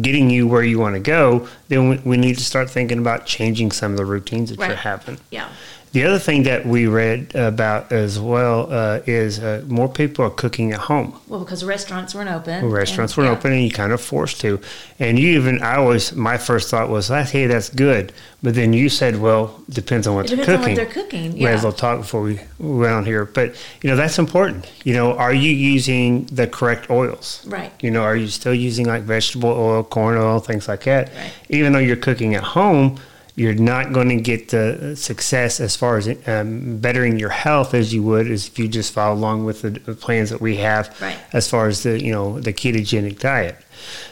getting 0.00 0.28
you 0.28 0.46
where 0.46 0.62
you 0.62 0.78
want 0.78 0.94
to 0.94 1.00
go, 1.00 1.48
then 1.68 1.88
we, 1.88 1.96
we 2.04 2.16
need 2.18 2.36
to 2.36 2.44
start 2.44 2.68
thinking 2.68 2.98
about 2.98 3.24
changing 3.24 3.72
some 3.72 3.92
of 3.92 3.96
the 3.96 4.04
routines 4.04 4.50
that 4.50 4.58
Right. 4.58 4.68
you're 4.68 4.76
having. 4.76 5.18
Yeah. 5.30 5.48
The 5.92 6.04
other 6.04 6.18
thing 6.18 6.42
that 6.42 6.66
we 6.66 6.86
read 6.86 7.34
about 7.34 7.90
as 7.90 8.18
well 8.20 8.70
uh, 8.70 9.00
is 9.06 9.38
uh, 9.38 9.64
more 9.66 9.88
people 9.88 10.26
are 10.26 10.30
cooking 10.30 10.72
at 10.72 10.80
home. 10.80 11.18
Well, 11.26 11.40
because 11.40 11.64
restaurants 11.64 12.14
weren't 12.14 12.28
open. 12.28 12.70
Restaurants 12.70 13.14
and- 13.14 13.24
weren't 13.24 13.32
yeah. 13.32 13.38
open, 13.38 13.52
and 13.52 13.62
you 13.64 13.70
kind 13.70 13.92
of 13.92 14.00
forced 14.02 14.40
to. 14.42 14.60
And 14.98 15.18
you 15.18 15.38
even, 15.38 15.62
I 15.62 15.76
always, 15.76 16.12
my 16.14 16.36
first 16.36 16.70
thought 16.70 16.90
was, 16.90 17.10
"Ah, 17.10 17.22
"Hey, 17.22 17.46
that's 17.46 17.70
good," 17.70 18.12
but 18.42 18.54
then 18.54 18.74
you 18.74 18.90
said, 18.90 19.20
"Well, 19.20 19.58
depends 19.70 20.06
on 20.06 20.16
what 20.16 20.26
It 20.26 20.36
they're 20.36 20.44
depends 20.44 20.50
on 20.50 20.62
cooking." 20.62 20.84
what 20.84 20.94
they're 20.94 21.02
cooking. 21.04 21.32
We 21.38 21.42
had 21.44 21.52
a 21.54 21.56
little 21.56 21.72
talk 21.72 22.00
before 22.00 22.20
we 22.22 22.40
went 22.58 22.92
on 22.92 23.04
here, 23.06 23.24
but 23.24 23.54
you 23.80 23.88
know 23.88 23.96
that's 23.96 24.18
important. 24.18 24.70
You 24.84 24.92
know, 24.92 25.14
are 25.16 25.32
you 25.32 25.50
using 25.50 26.26
the 26.26 26.46
correct 26.46 26.90
oils? 26.90 27.42
Right. 27.46 27.72
You 27.80 27.90
know, 27.90 28.02
are 28.02 28.16
you 28.16 28.28
still 28.28 28.54
using 28.54 28.86
like 28.86 29.02
vegetable 29.04 29.50
oil, 29.50 29.82
corn 29.82 30.18
oil, 30.18 30.40
things 30.40 30.68
like 30.68 30.84
that? 30.84 31.08
Right. 31.14 31.32
Even 31.48 31.72
though 31.72 31.78
you're 31.78 31.96
cooking 31.96 32.34
at 32.34 32.42
home, 32.42 32.98
you're 33.36 33.54
not 33.54 33.92
going 33.92 34.08
to 34.08 34.16
get 34.16 34.48
the 34.48 34.96
success 34.96 35.60
as 35.60 35.76
far 35.76 35.98
as 35.98 36.08
um, 36.26 36.78
bettering 36.78 37.18
your 37.18 37.28
health 37.28 37.74
as 37.74 37.92
you 37.92 38.02
would 38.02 38.30
as 38.30 38.48
if 38.48 38.58
you 38.58 38.66
just 38.66 38.92
follow 38.94 39.14
along 39.14 39.44
with 39.44 39.60
the 39.62 39.72
plans 39.94 40.30
that 40.30 40.40
we 40.40 40.56
have 40.56 40.84
Right. 41.02 41.18
as 41.34 41.48
far 41.48 41.68
as 41.68 41.82
the 41.82 42.02
you 42.02 42.12
know 42.12 42.40
the 42.40 42.52
ketogenic 42.52 43.18
diet. 43.18 43.56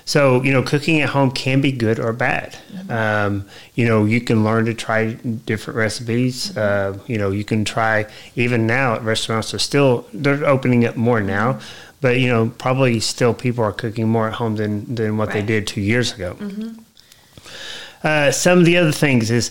So 0.04 0.42
you 0.42 0.52
know, 0.52 0.62
cooking 0.62 1.00
at 1.00 1.08
home 1.08 1.30
can 1.30 1.62
be 1.62 1.72
good 1.72 1.98
or 1.98 2.12
bad. 2.12 2.58
Um, 2.90 3.46
you 3.74 3.86
know, 3.86 4.04
you 4.04 4.20
can 4.20 4.44
learn 4.44 4.66
to 4.66 4.74
try 4.74 5.14
different 5.14 5.78
recipes. 5.78 6.54
Uh, 6.56 6.98
you 7.06 7.16
know, 7.16 7.30
you 7.30 7.44
can 7.44 7.64
try 7.64 8.06
even 8.36 8.66
now 8.66 8.94
at 8.94 9.02
restaurants 9.02 9.54
are 9.54 9.58
still 9.58 10.06
they're 10.12 10.44
opening 10.44 10.84
up 10.84 10.96
more 10.96 11.22
now, 11.22 11.60
but 12.02 12.20
you 12.20 12.28
know, 12.28 12.52
probably 12.58 13.00
still 13.00 13.32
people 13.32 13.64
are 13.64 13.72
cooking 13.72 14.06
more 14.06 14.28
at 14.28 14.34
home 14.34 14.56
than 14.56 14.94
than 14.94 15.16
what 15.16 15.32
they 15.32 15.40
did 15.42 15.66
two 15.66 15.80
years 15.80 16.12
ago. 16.12 16.36
Uh, 18.04 18.30
some 18.30 18.58
of 18.58 18.64
the 18.66 18.76
other 18.76 18.92
things 18.92 19.30
is 19.30 19.50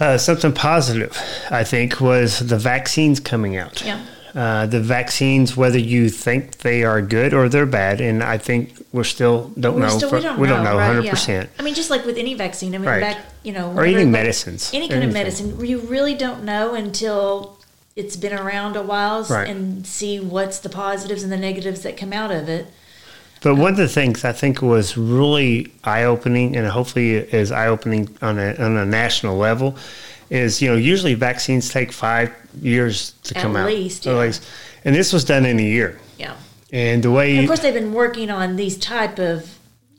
uh, 0.00 0.16
something 0.18 0.52
positive. 0.52 1.16
I 1.50 1.62
think 1.62 2.00
was 2.00 2.40
the 2.40 2.58
vaccines 2.58 3.20
coming 3.20 3.56
out. 3.56 3.82
Yeah. 3.84 4.04
Uh, 4.34 4.66
the 4.66 4.80
vaccines, 4.80 5.56
whether 5.56 5.78
you 5.78 6.10
think 6.10 6.58
they 6.58 6.84
are 6.84 7.00
good 7.00 7.32
or 7.32 7.48
they're 7.48 7.64
bad, 7.64 8.00
and 8.02 8.22
I 8.22 8.36
think 8.38 8.74
we're 8.92 9.04
still 9.04 9.50
don't 9.58 9.76
We're 9.76 9.80
know. 9.82 9.88
still, 9.96 10.10
for- 10.10 10.16
we 10.16 10.22
don't 10.22 10.38
we 10.38 10.46
know. 10.48 10.54
don't 10.56 10.64
know 10.64 10.70
right? 10.76 10.86
100. 10.88 11.04
Yeah. 11.04 11.10
percent 11.10 11.50
I 11.58 11.62
mean, 11.62 11.74
just 11.74 11.88
like 11.90 12.04
with 12.04 12.18
any 12.18 12.34
vaccine. 12.34 12.74
I 12.74 12.78
mean, 12.78 12.86
Right. 12.88 13.00
back, 13.00 13.18
you 13.42 13.52
know, 13.52 13.72
Or 13.72 13.84
any 13.86 14.04
medicines. 14.04 14.70
Any 14.74 14.88
kind 14.88 15.04
of 15.04 15.12
medicine. 15.12 15.64
You 15.64 15.78
really 15.80 16.14
don't 16.14 16.44
know 16.44 16.74
until 16.74 17.58
it's 17.94 18.16
been 18.16 18.34
around 18.34 18.76
a 18.76 18.82
while 18.82 19.22
Right. 19.24 19.48
and 19.48 19.86
see 19.86 20.20
what's 20.20 20.58
the 20.58 20.68
positives 20.68 21.22
and 21.22 21.32
the 21.32 21.38
negatives 21.38 21.80
that 21.80 21.96
come 21.96 22.12
out 22.12 22.30
of 22.30 22.46
it. 22.50 22.66
But 23.42 23.56
one 23.56 23.72
of 23.72 23.76
the 23.76 23.88
things 23.88 24.24
I 24.24 24.32
think 24.32 24.62
was 24.62 24.96
really 24.96 25.72
eye 25.84 26.04
opening, 26.04 26.56
and 26.56 26.66
hopefully 26.66 27.14
is 27.16 27.52
eye 27.52 27.68
opening 27.68 28.08
on 28.22 28.38
a 28.38 28.54
on 28.56 28.76
a 28.76 28.84
national 28.86 29.36
level, 29.36 29.76
is 30.30 30.60
you 30.62 30.68
know 30.70 30.76
usually 30.76 31.14
vaccines 31.14 31.68
take 31.68 31.92
five 31.92 32.32
years 32.60 33.12
to 33.24 33.36
At 33.36 33.42
come 33.42 33.56
out. 33.56 33.66
least, 33.68 34.06
At 34.06 34.14
yeah. 34.14 34.20
least, 34.20 34.42
and 34.84 34.94
this 34.94 35.12
was 35.12 35.24
done 35.24 35.44
in 35.44 35.58
a 35.58 35.62
year. 35.62 35.98
Yeah. 36.18 36.34
And 36.72 37.02
the 37.02 37.10
way 37.12 37.32
And 37.36 37.40
of 37.40 37.46
course, 37.48 37.60
they've 37.60 37.74
been 37.74 37.92
working 37.92 38.30
on 38.30 38.56
these 38.56 38.76
type 38.78 39.18
of 39.18 39.46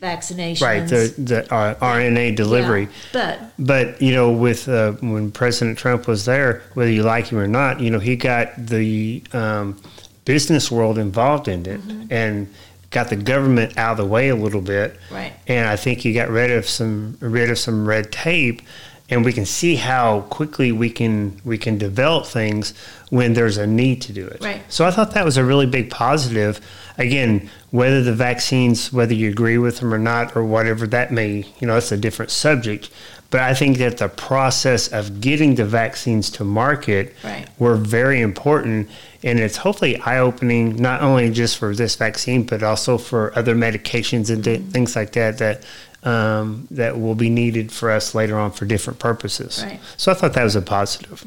vaccinations. 0.02 0.62
right 0.62 0.88
the 0.88 1.14
the 1.18 1.54
uh, 1.54 1.76
RNA 1.76 2.36
delivery. 2.36 2.84
Yeah. 2.84 2.90
But 3.14 3.52
But 3.60 4.02
you 4.02 4.14
know, 4.14 4.32
with 4.32 4.68
uh, 4.68 4.94
when 4.94 5.32
President 5.32 5.78
Trump 5.78 6.08
was 6.08 6.26
there, 6.26 6.64
whether 6.74 6.92
you 6.92 7.04
like 7.04 7.28
him 7.28 7.38
or 7.38 7.48
not, 7.48 7.80
you 7.80 7.90
know, 7.92 8.00
he 8.00 8.16
got 8.16 8.54
the 8.58 9.24
um, 9.34 9.80
business 10.26 10.70
world 10.72 10.98
involved 10.98 11.48
in 11.48 11.66
it 11.66 11.80
Mm-hmm. 11.82 12.12
and 12.12 12.48
got 12.90 13.10
the 13.10 13.16
government 13.16 13.78
out 13.78 13.92
of 13.92 13.98
the 13.98 14.06
way 14.06 14.30
a 14.30 14.36
little 14.36 14.62
bit. 14.62 14.98
Right. 15.12 15.34
And 15.48 15.68
I 15.68 15.76
think 15.76 16.00
he 16.00 16.14
got 16.14 16.30
rid 16.30 16.52
of 16.52 16.68
some 16.68 17.18
rid 17.20 17.50
of 17.50 17.58
some 17.58 17.88
red 17.88 18.12
tape, 18.12 18.62
and 19.10 19.24
we 19.24 19.34
can 19.34 19.46
see 19.46 19.76
how 19.76 20.22
quickly 20.22 20.72
we 20.72 20.90
can 20.90 21.40
we 21.44 21.58
can 21.58 21.78
develop 21.78 22.26
things 22.26 22.74
when 23.10 23.34
there's 23.34 23.58
a 23.58 23.68
need 23.68 24.02
to 24.04 24.14
do 24.14 24.26
it. 24.28 24.44
Right. 24.44 24.62
So 24.70 24.86
I 24.86 24.92
thought 24.92 25.12
that 25.14 25.26
was 25.26 25.38
a 25.38 25.44
really 25.44 25.66
big 25.66 25.90
positive. 25.90 26.60
Again, 26.98 27.50
whether 27.72 28.02
the 28.02 28.14
vaccines, 28.14 28.92
whether 28.92 29.14
you 29.14 29.30
agree 29.30 29.58
with 29.58 29.80
them 29.80 29.94
or 29.94 30.00
not, 30.00 30.36
or 30.36 30.44
whatever 30.44 30.88
that 30.88 31.12
may, 31.12 31.46
you 31.60 31.68
know, 31.68 31.76
that's 31.76 31.92
a 31.92 31.98
different 31.98 32.32
subject. 32.32 32.90
But 33.30 33.42
I 33.42 33.54
think 33.54 33.78
that 33.80 33.98
the 33.98 34.08
process 34.08 34.88
of 34.88 35.20
getting 35.20 35.56
the 35.56 35.66
vaccines 35.66 36.30
to 36.32 36.44
market 36.46 37.14
Right. 37.24 37.46
were 37.60 37.76
very 37.76 38.22
important, 38.22 38.90
and 39.22 39.38
it's 39.40 39.58
hopefully 39.58 39.98
eye 40.06 40.20
opening 40.20 40.78
not 40.78 41.02
only 41.02 41.30
just 41.32 41.58
for 41.58 41.76
this 41.76 41.96
vaccine, 41.96 42.44
but 42.44 42.64
also 42.64 42.98
for 42.98 43.38
other 43.38 43.54
medications 43.54 44.30
and 44.30 44.44
th- 44.44 44.62
things 44.72 44.96
like 44.96 45.12
that 45.14 45.38
that 45.40 45.64
um, 46.04 46.68
that 46.72 46.98
will 47.02 47.16
be 47.16 47.30
needed 47.30 47.70
for 47.72 47.92
us 47.92 48.16
later 48.16 48.38
on 48.38 48.52
for 48.52 48.64
different 48.66 48.98
purposes. 49.00 49.62
Right. 49.66 49.80
So 49.98 50.12
I 50.12 50.16
thought 50.16 50.34
that 50.34 50.44
was 50.44 50.56
a 50.56 50.62
positive. 50.62 51.22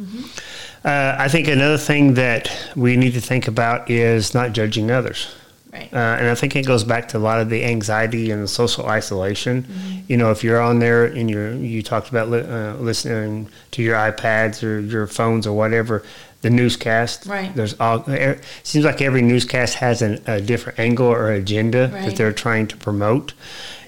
Uh, 0.82 1.16
I 1.18 1.28
think 1.28 1.48
another 1.48 1.76
thing 1.76 2.14
that 2.14 2.50
we 2.76 2.96
need 2.96 3.12
to 3.12 3.20
think 3.20 3.46
about 3.46 3.90
is 3.90 4.32
not 4.32 4.52
judging 4.52 4.90
others. 4.90 5.26
Right. 5.72 5.92
Uh, 5.92 6.16
and 6.18 6.28
I 6.28 6.34
think 6.34 6.56
it 6.56 6.66
goes 6.66 6.84
back 6.84 7.08
to 7.08 7.18
a 7.18 7.20
lot 7.20 7.40
of 7.40 7.48
the 7.48 7.64
anxiety 7.64 8.30
and 8.30 8.42
the 8.42 8.48
social 8.48 8.86
isolation. 8.86 10.04
You 10.08 10.16
know, 10.16 10.30
if 10.30 10.42
you're 10.44 10.60
on 10.60 10.78
there 10.78 11.04
and 11.04 11.30
you're 11.30 11.54
you 11.54 11.82
talked 11.82 12.08
about 12.08 12.28
li- 12.28 12.40
uh, 12.40 12.74
listening 12.76 13.48
to 13.72 13.82
your 13.82 13.96
iPads 13.96 14.62
or 14.62 14.80
your 14.80 15.06
phones 15.06 15.46
or 15.46 15.56
whatever, 15.56 16.02
the 16.42 16.50
newscast. 16.50 17.26
Right. 17.26 17.54
There's 17.54 17.78
all. 17.78 18.04
It 18.08 18.44
seems 18.62 18.84
like 18.84 19.00
every 19.02 19.22
newscast 19.22 19.74
has 19.76 20.02
an, 20.02 20.22
a 20.26 20.40
different 20.40 20.78
angle 20.78 21.06
or 21.06 21.32
agenda 21.32 21.88
that 21.88 22.16
they're 22.16 22.32
trying 22.32 22.66
to 22.68 22.76
promote, 22.76 23.34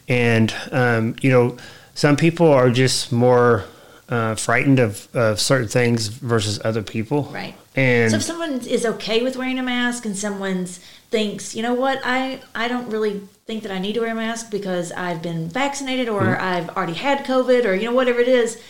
and 0.09 0.55
um, 0.71 1.17
you 1.23 1.31
know, 1.31 1.57
some 1.95 2.17
people 2.17 2.49
are 2.49 2.71
just 2.71 3.13
more. 3.13 3.65
Uh, 4.09 4.35
frightened 4.35 4.79
of, 4.79 5.09
of 5.17 5.41
certain 5.41 5.69
things 5.69 6.09
versus 6.09 6.61
other 6.67 6.83
people, 6.83 7.23
Right. 7.33 7.55
And 7.75 8.11
so 8.11 8.19
if 8.19 8.23
someone 8.23 8.61
is 8.61 8.85
okay 8.85 9.23
with 9.23 9.37
wearing 9.37 9.59
a 9.59 9.63
mask 9.63 10.05
and 10.05 10.15
someone 10.15 10.67
thinks, 11.13 11.55
you 11.55 11.63
know 11.63 11.75
what, 11.75 12.01
I 12.03 12.41
I 12.55 12.67
don't 12.67 12.91
really 12.91 13.21
think 13.47 13.63
that 13.63 13.71
I 13.71 13.79
need 13.79 13.93
to 13.93 14.01
wear 14.01 14.13
a 14.13 14.15
mask 14.15 14.51
because 14.51 14.91
I've 14.93 15.23
been 15.23 15.49
vaccinated 15.49 16.09
or 16.09 16.23
mm-hmm. 16.23 16.43
I've 16.43 16.71
already 16.71 16.95
had 16.95 17.25
COVID 17.25 17.65
or 17.65 17.75
you 17.75 17.85
know 17.85 17.95
whatever 17.95 18.19
it 18.19 18.29
is. 18.29 18.61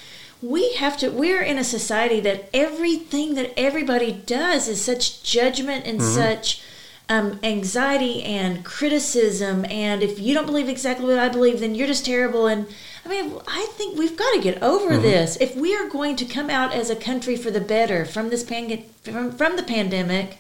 We 0.43 0.75
have 0.75 0.97
to. 0.99 1.09
We're 1.09 1.41
in 1.41 1.57
a 1.57 1.65
society 1.65 2.19
that 2.21 2.51
everything 2.53 3.35
that 3.37 3.53
everybody 3.57 4.13
does 4.13 4.69
is 4.69 4.85
such 4.85 5.23
judgment 5.23 5.87
and 5.87 6.01
mm-hmm. 6.01 6.15
such 6.15 6.63
um, 7.09 7.39
anxiety 7.45 8.25
and 8.25 8.65
criticism. 8.65 9.65
And 9.67 10.03
if 10.03 10.19
you 10.19 10.35
don't 10.35 10.47
believe 10.47 10.69
exactly 10.69 11.07
what 11.07 11.19
I 11.19 11.29
believe, 11.29 11.61
then 11.61 11.77
you're 11.77 11.87
just 11.87 12.05
terrible. 12.05 12.49
And 12.49 12.67
I 13.05 13.09
mean, 13.09 13.39
I 13.47 13.67
think 13.71 13.97
we've 13.97 14.17
got 14.17 14.33
to 14.35 14.41
get 14.41 14.61
over 14.63 14.95
mm-hmm. 14.95 15.03
this. 15.03 15.37
If 15.41 15.55
we 15.55 15.77
are 15.77 15.89
going 15.89 16.17
to 16.17 16.25
come 16.25 16.51
out 16.51 16.73
as 16.73 16.91
a 16.91 16.97
country 16.97 17.37
for 17.37 17.53
the 17.53 17.61
better 17.61 18.05
from 18.05 18.31
this 18.31 18.43
pan- 18.43 18.85
from, 19.05 19.31
from 19.31 19.57
the 19.57 19.63
pandemic, 19.63 20.39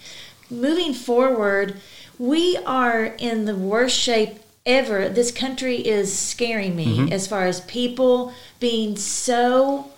moving 0.52 0.94
forward, 0.94 1.76
we 2.18 2.56
are 2.58 3.04
in 3.04 3.46
the 3.46 3.56
worst 3.56 3.98
shape 3.98 4.38
ever. 4.64 5.08
This 5.08 5.32
country 5.32 5.76
is 5.76 6.16
scaring 6.16 6.76
me 6.76 6.98
mm-hmm. 6.98 7.12
as 7.12 7.26
far 7.26 7.46
as 7.46 7.60
people 7.62 8.32
being 8.60 8.96
so 8.96 9.90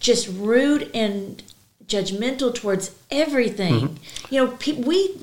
just 0.00 0.28
rude 0.28 0.90
and 0.94 1.42
judgmental 1.86 2.54
towards 2.54 2.94
everything. 3.10 3.88
Mm-hmm. 3.88 4.34
You 4.34 4.44
know, 4.44 4.52
pe- 4.58 4.82
we 4.82 5.16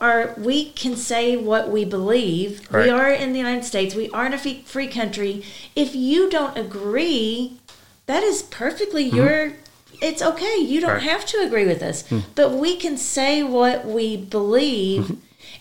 are 0.00 0.34
we 0.36 0.70
can 0.70 0.96
say 0.96 1.36
what 1.36 1.70
we 1.70 1.84
believe. 1.84 2.68
Right. 2.70 2.84
We 2.84 2.90
are 2.90 3.10
in 3.10 3.32
the 3.32 3.38
United 3.38 3.64
States. 3.64 3.94
We 3.94 4.10
are 4.10 4.26
in 4.26 4.34
a 4.34 4.38
free, 4.38 4.62
free 4.66 4.88
country. 4.88 5.44
If 5.74 5.94
you 5.94 6.28
don't 6.28 6.56
agree, 6.56 7.58
that 8.06 8.22
is 8.22 8.42
perfectly 8.42 9.06
mm-hmm. 9.06 9.16
your 9.16 9.52
it's 10.00 10.22
okay. 10.22 10.56
You 10.58 10.80
don't 10.80 10.90
Right. 10.92 11.02
have 11.02 11.26
to 11.26 11.38
agree 11.38 11.66
with 11.66 11.82
us. 11.82 12.02
Hmm. 12.08 12.20
But 12.34 12.52
we 12.52 12.76
can 12.76 12.96
say 12.96 13.42
what 13.42 13.84
we 13.86 14.16
believe 14.16 15.02
mm-hmm. 15.04 15.14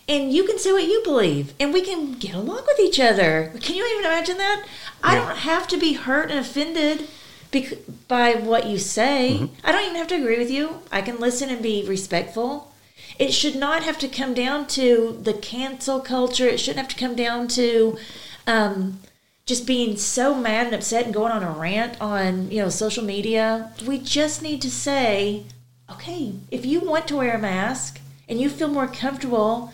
and 0.07 0.31
you 0.31 0.43
can 0.43 0.57
say 0.59 0.71
what 0.71 0.83
you 0.83 1.01
believe 1.03 1.53
and 1.59 1.73
we 1.73 1.81
can 1.81 2.13
get 2.13 2.35
along 2.35 2.63
with 2.67 2.79
each 2.79 2.99
other. 2.99 3.51
Can 3.61 3.75
you 3.75 3.85
even 3.85 4.05
imagine 4.05 4.37
that? 4.37 4.65
I 5.03 5.15
don't 5.15 5.37
have 5.37 5.67
to 5.69 5.77
be 5.77 5.93
hurt 5.93 6.29
and 6.31 6.39
offended 6.39 7.07
bec- 7.51 7.79
by 8.07 8.33
what 8.33 8.67
you 8.67 8.77
say. 8.77 9.39
Mm-hmm. 9.39 9.65
I 9.65 9.71
don't 9.71 9.83
even 9.83 9.95
have 9.95 10.07
to 10.07 10.15
agree 10.15 10.37
with 10.37 10.51
you. 10.51 10.81
I 10.91 11.01
can 11.01 11.19
listen 11.19 11.49
and 11.49 11.61
be 11.61 11.83
respectful. 11.87 12.73
It 13.19 13.33
should 13.33 13.55
not 13.55 13.83
have 13.83 13.97
to 13.99 14.07
come 14.07 14.33
down 14.33 14.67
to 14.67 15.19
the 15.23 15.33
cancel 15.33 15.99
culture. 15.99 16.47
It 16.47 16.59
shouldn't 16.59 16.79
have 16.85 16.95
to 16.95 17.03
come 17.03 17.15
down 17.15 17.47
to 17.49 17.97
um, 18.45 18.99
just 19.47 19.65
being 19.65 19.97
so 19.97 20.35
mad 20.35 20.67
and 20.67 20.75
upset 20.75 21.05
and 21.05 21.13
going 21.13 21.31
on 21.31 21.41
a 21.41 21.49
rant 21.49 21.99
on 21.99 22.51
you 22.51 22.61
know 22.61 22.69
social 22.69 23.03
media. 23.03 23.71
We 23.87 23.97
just 23.97 24.41
need 24.43 24.61
to 24.61 24.69
say, 24.69 25.43
okay, 25.89 26.33
if 26.51 26.65
you 26.65 26.81
want 26.81 27.07
to 27.07 27.15
wear 27.17 27.33
a 27.35 27.39
mask 27.39 27.99
and 28.29 28.39
you 28.39 28.49
feel 28.49 28.67
more 28.67 28.87
comfortable, 28.87 29.71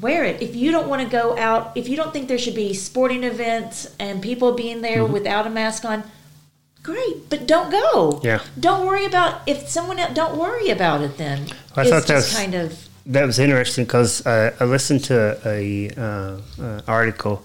wear 0.00 0.24
it. 0.24 0.42
If 0.42 0.56
you 0.56 0.72
don't 0.72 0.88
want 0.88 1.02
to 1.02 1.08
go 1.08 1.38
out, 1.38 1.72
if 1.76 1.88
you 1.88 1.96
don't 1.96 2.12
think 2.12 2.26
there 2.28 2.36
should 2.38 2.56
be 2.56 2.74
sporting 2.74 3.22
events 3.24 3.94
and 3.98 4.20
people 4.20 4.52
being 4.52 4.82
there 4.82 4.98
Mm-hmm. 5.04 5.12
without 5.12 5.46
a 5.46 5.50
mask 5.50 5.84
on, 5.84 6.02
great, 6.82 7.30
but 7.30 7.46
don't 7.46 7.70
go. 7.70 8.20
Yeah. 8.24 8.40
Don't 8.58 8.86
worry 8.86 9.06
about 9.06 9.42
if 9.46 9.68
someone 9.68 10.00
else. 10.00 10.14
Don't 10.14 10.36
worry 10.36 10.68
about 10.70 11.00
it. 11.02 11.16
Then 11.16 11.46
I 11.76 11.82
it's 11.82 11.90
thought 11.90 12.06
that 12.08 12.16
was- 12.16 12.34
kind 12.34 12.54
of 12.56 12.88
That 13.06 13.24
was 13.24 13.38
interesting 13.38 13.84
because 13.84 14.26
uh, 14.26 14.50
I 14.60 14.64
listened 14.64 15.04
to 15.04 15.38
a 15.46 15.90
uh, 15.96 16.02
uh, 16.60 16.80
article. 16.88 17.42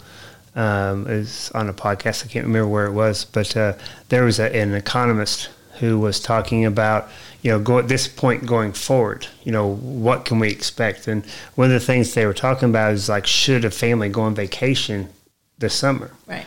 Um, 0.56 1.06
it 1.08 1.18
was 1.18 1.52
on 1.54 1.68
a 1.70 1.74
podcast. 1.74 2.26
I 2.26 2.28
can't 2.30 2.46
remember 2.46 2.68
where 2.68 2.86
it 2.86 2.94
was, 2.94 3.26
but 3.26 3.56
uh, 3.58 3.74
there 4.10 4.24
was 4.24 4.40
a, 4.40 4.56
an 4.56 4.74
economist 4.74 5.50
who 5.80 6.00
was 6.00 6.22
talking 6.22 6.64
about 6.64 7.10
you 7.42 7.52
know 7.52 7.60
go 7.60 7.78
at 7.80 7.88
this 7.90 8.08
point 8.08 8.46
going 8.46 8.72
forward. 8.72 9.28
You 9.44 9.52
know 9.52 9.76
what 9.76 10.26
can 10.26 10.40
we 10.40 10.50
expect? 10.50 11.08
And 11.08 11.26
one 11.56 11.68
of 11.68 11.74
the 11.74 11.86
things 11.86 12.14
they 12.14 12.26
were 12.26 12.34
talking 12.34 12.70
about 12.70 12.94
is 12.94 13.10
like 13.10 13.28
should 13.28 13.66
a 13.66 13.72
family 13.72 14.10
go 14.10 14.22
on 14.22 14.36
vacation 14.36 15.10
this 15.58 15.74
summer? 15.74 16.12
right. 16.28 16.46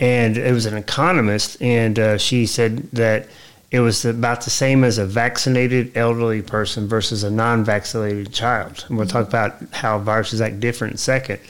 and 0.00 0.36
it 0.36 0.52
was 0.52 0.66
an 0.66 0.76
economist, 0.76 1.60
and 1.62 1.98
uh, 1.98 2.18
she 2.18 2.46
said 2.46 2.90
that 2.92 3.28
it 3.70 3.80
was 3.80 4.04
about 4.04 4.42
the 4.42 4.50
same 4.50 4.84
as 4.84 4.98
a 4.98 5.04
vaccinated 5.04 5.96
elderly 5.96 6.40
person 6.40 6.86
versus 6.86 7.24
a 7.24 7.30
non-vaccinated 7.30 8.32
child. 8.32 8.84
And 8.88 8.96
we'll 8.96 9.08
talk 9.08 9.26
about 9.26 9.56
how 9.72 9.98
viruses 9.98 10.40
act 10.40 10.60
different 10.60 10.92
in 10.92 10.94
a 10.96 10.98
second. 10.98 11.40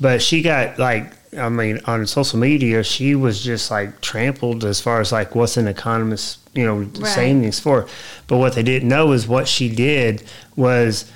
But 0.00 0.22
she 0.22 0.42
got 0.42 0.78
like, 0.78 1.12
I 1.36 1.48
mean, 1.48 1.80
on 1.86 2.06
social 2.06 2.38
media, 2.38 2.82
she 2.84 3.14
was 3.14 3.42
just 3.42 3.70
like 3.70 4.00
trampled 4.00 4.64
as 4.64 4.80
far 4.80 5.00
as 5.00 5.12
like 5.12 5.34
what's 5.34 5.56
an 5.56 5.66
economist, 5.68 6.38
you 6.54 6.64
know, 6.64 6.88
saying 7.04 7.40
things 7.42 7.58
for. 7.60 7.86
But 8.26 8.38
what 8.38 8.54
they 8.54 8.62
didn't 8.62 8.88
know 8.88 9.12
is 9.12 9.26
what 9.26 9.48
she 9.48 9.68
did 9.74 10.22
was 10.56 11.10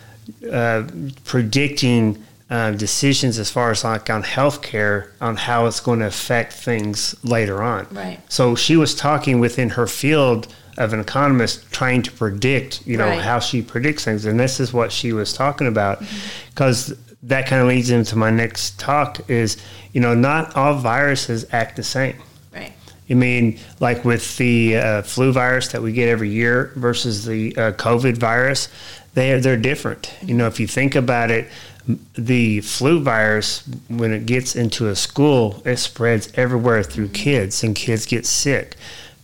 uh, 0.51 0.85
predicting 1.25 2.25
uh, 2.51 2.71
decisions 2.73 3.39
as 3.39 3.51
far 3.51 3.71
as 3.71 3.85
like 3.85 4.09
on 4.11 4.23
healthcare 4.23 5.11
on 5.21 5.37
how 5.37 5.67
it's 5.67 5.81
going 5.81 6.01
to 6.01 6.07
affect 6.07 6.53
things 6.53 7.15
later 7.25 7.63
on. 7.63 7.87
Right. 7.91 8.19
So 8.29 8.55
she 8.55 8.77
was 8.77 8.95
talking 8.95 9.39
within 9.39 9.71
her 9.71 9.87
field 9.87 10.53
of 10.79 10.93
an 10.93 11.01
economist, 11.01 11.71
trying 11.73 12.03
to 12.03 12.13
predict, 12.13 12.87
you 12.87 12.97
know, 12.97 13.07
Right. 13.09 13.21
how 13.21 13.41
she 13.41 13.63
predicts 13.63 14.05
things, 14.05 14.25
and 14.25 14.39
this 14.39 14.61
is 14.61 14.73
what 14.73 14.93
she 14.93 15.13
was 15.13 15.33
talking 15.33 15.67
about, 15.67 16.03
because 16.51 16.97
that 17.25 17.47
kind 17.47 17.61
of 17.61 17.69
leads 17.69 17.91
into 17.91 18.17
my 18.17 18.31
next 18.31 18.79
talk 18.79 19.29
is, 19.29 19.57
you 19.93 20.01
know, 20.01 20.15
not 20.15 20.55
all 20.57 20.75
viruses 20.75 21.47
act 21.53 21.77
the 21.77 21.83
same. 21.83 22.17
Right. 22.55 22.73
I 23.11 23.15
mean, 23.15 23.59
like 23.81 24.05
with 24.05 24.37
the 24.37 24.77
uh, 24.77 25.03
flu 25.03 25.33
virus 25.33 25.69
that 25.69 25.83
we 25.83 25.93
get 25.93 26.09
every 26.09 26.31
year 26.31 26.73
versus 26.77 27.25
the 27.25 27.57
uh, 27.57 27.73
COVID 27.73 28.19
virus, 28.19 28.69
they 29.15 29.33
are, 29.33 29.41
they're 29.41 29.57
different. 29.57 30.15
You 30.23 30.35
know, 30.35 30.47
if 30.47 30.61
you 30.61 30.67
think 30.67 30.95
about 30.95 31.31
it, 31.31 31.49
the 32.15 32.61
flu 32.61 33.01
virus, 33.01 33.67
when 33.89 34.13
it 34.13 34.27
gets 34.27 34.55
into 34.55 34.89
a 34.89 34.95
school, 34.95 35.63
it 35.65 35.79
spreads 35.79 36.31
everywhere 36.35 36.83
through 36.83 37.09
kids, 37.09 37.65
and 37.65 37.75
kids 37.75 38.05
get 38.05 38.27
sick. 38.27 38.77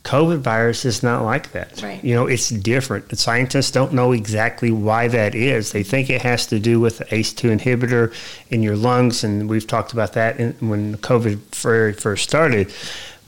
COVID 0.04 0.38
virus 0.38 0.84
is 0.84 1.02
not 1.02 1.24
like 1.24 1.52
that. 1.52 1.82
Right. 1.82 2.02
You 2.04 2.14
know, 2.14 2.26
it's 2.26 2.50
different. 2.50 3.08
The 3.08 3.16
scientists 3.16 3.70
don't 3.70 3.94
know 3.94 4.12
exactly 4.12 4.70
why 4.70 5.08
that 5.08 5.34
is. 5.34 5.72
They 5.72 5.82
think 5.82 6.10
it 6.10 6.20
has 6.22 6.46
to 6.48 6.60
do 6.60 6.78
with 6.78 6.98
the 6.98 7.06
ACE2 7.06 7.58
inhibitor 7.58 8.14
in 8.50 8.62
your 8.62 8.76
lungs, 8.76 9.24
and 9.24 9.48
we've 9.48 9.66
talked 9.66 9.94
about 9.94 10.12
that 10.12 10.38
in, 10.38 10.52
when 10.60 10.98
COVID 10.98 11.38
very 11.56 11.94
first 11.94 12.24
started. 12.24 12.70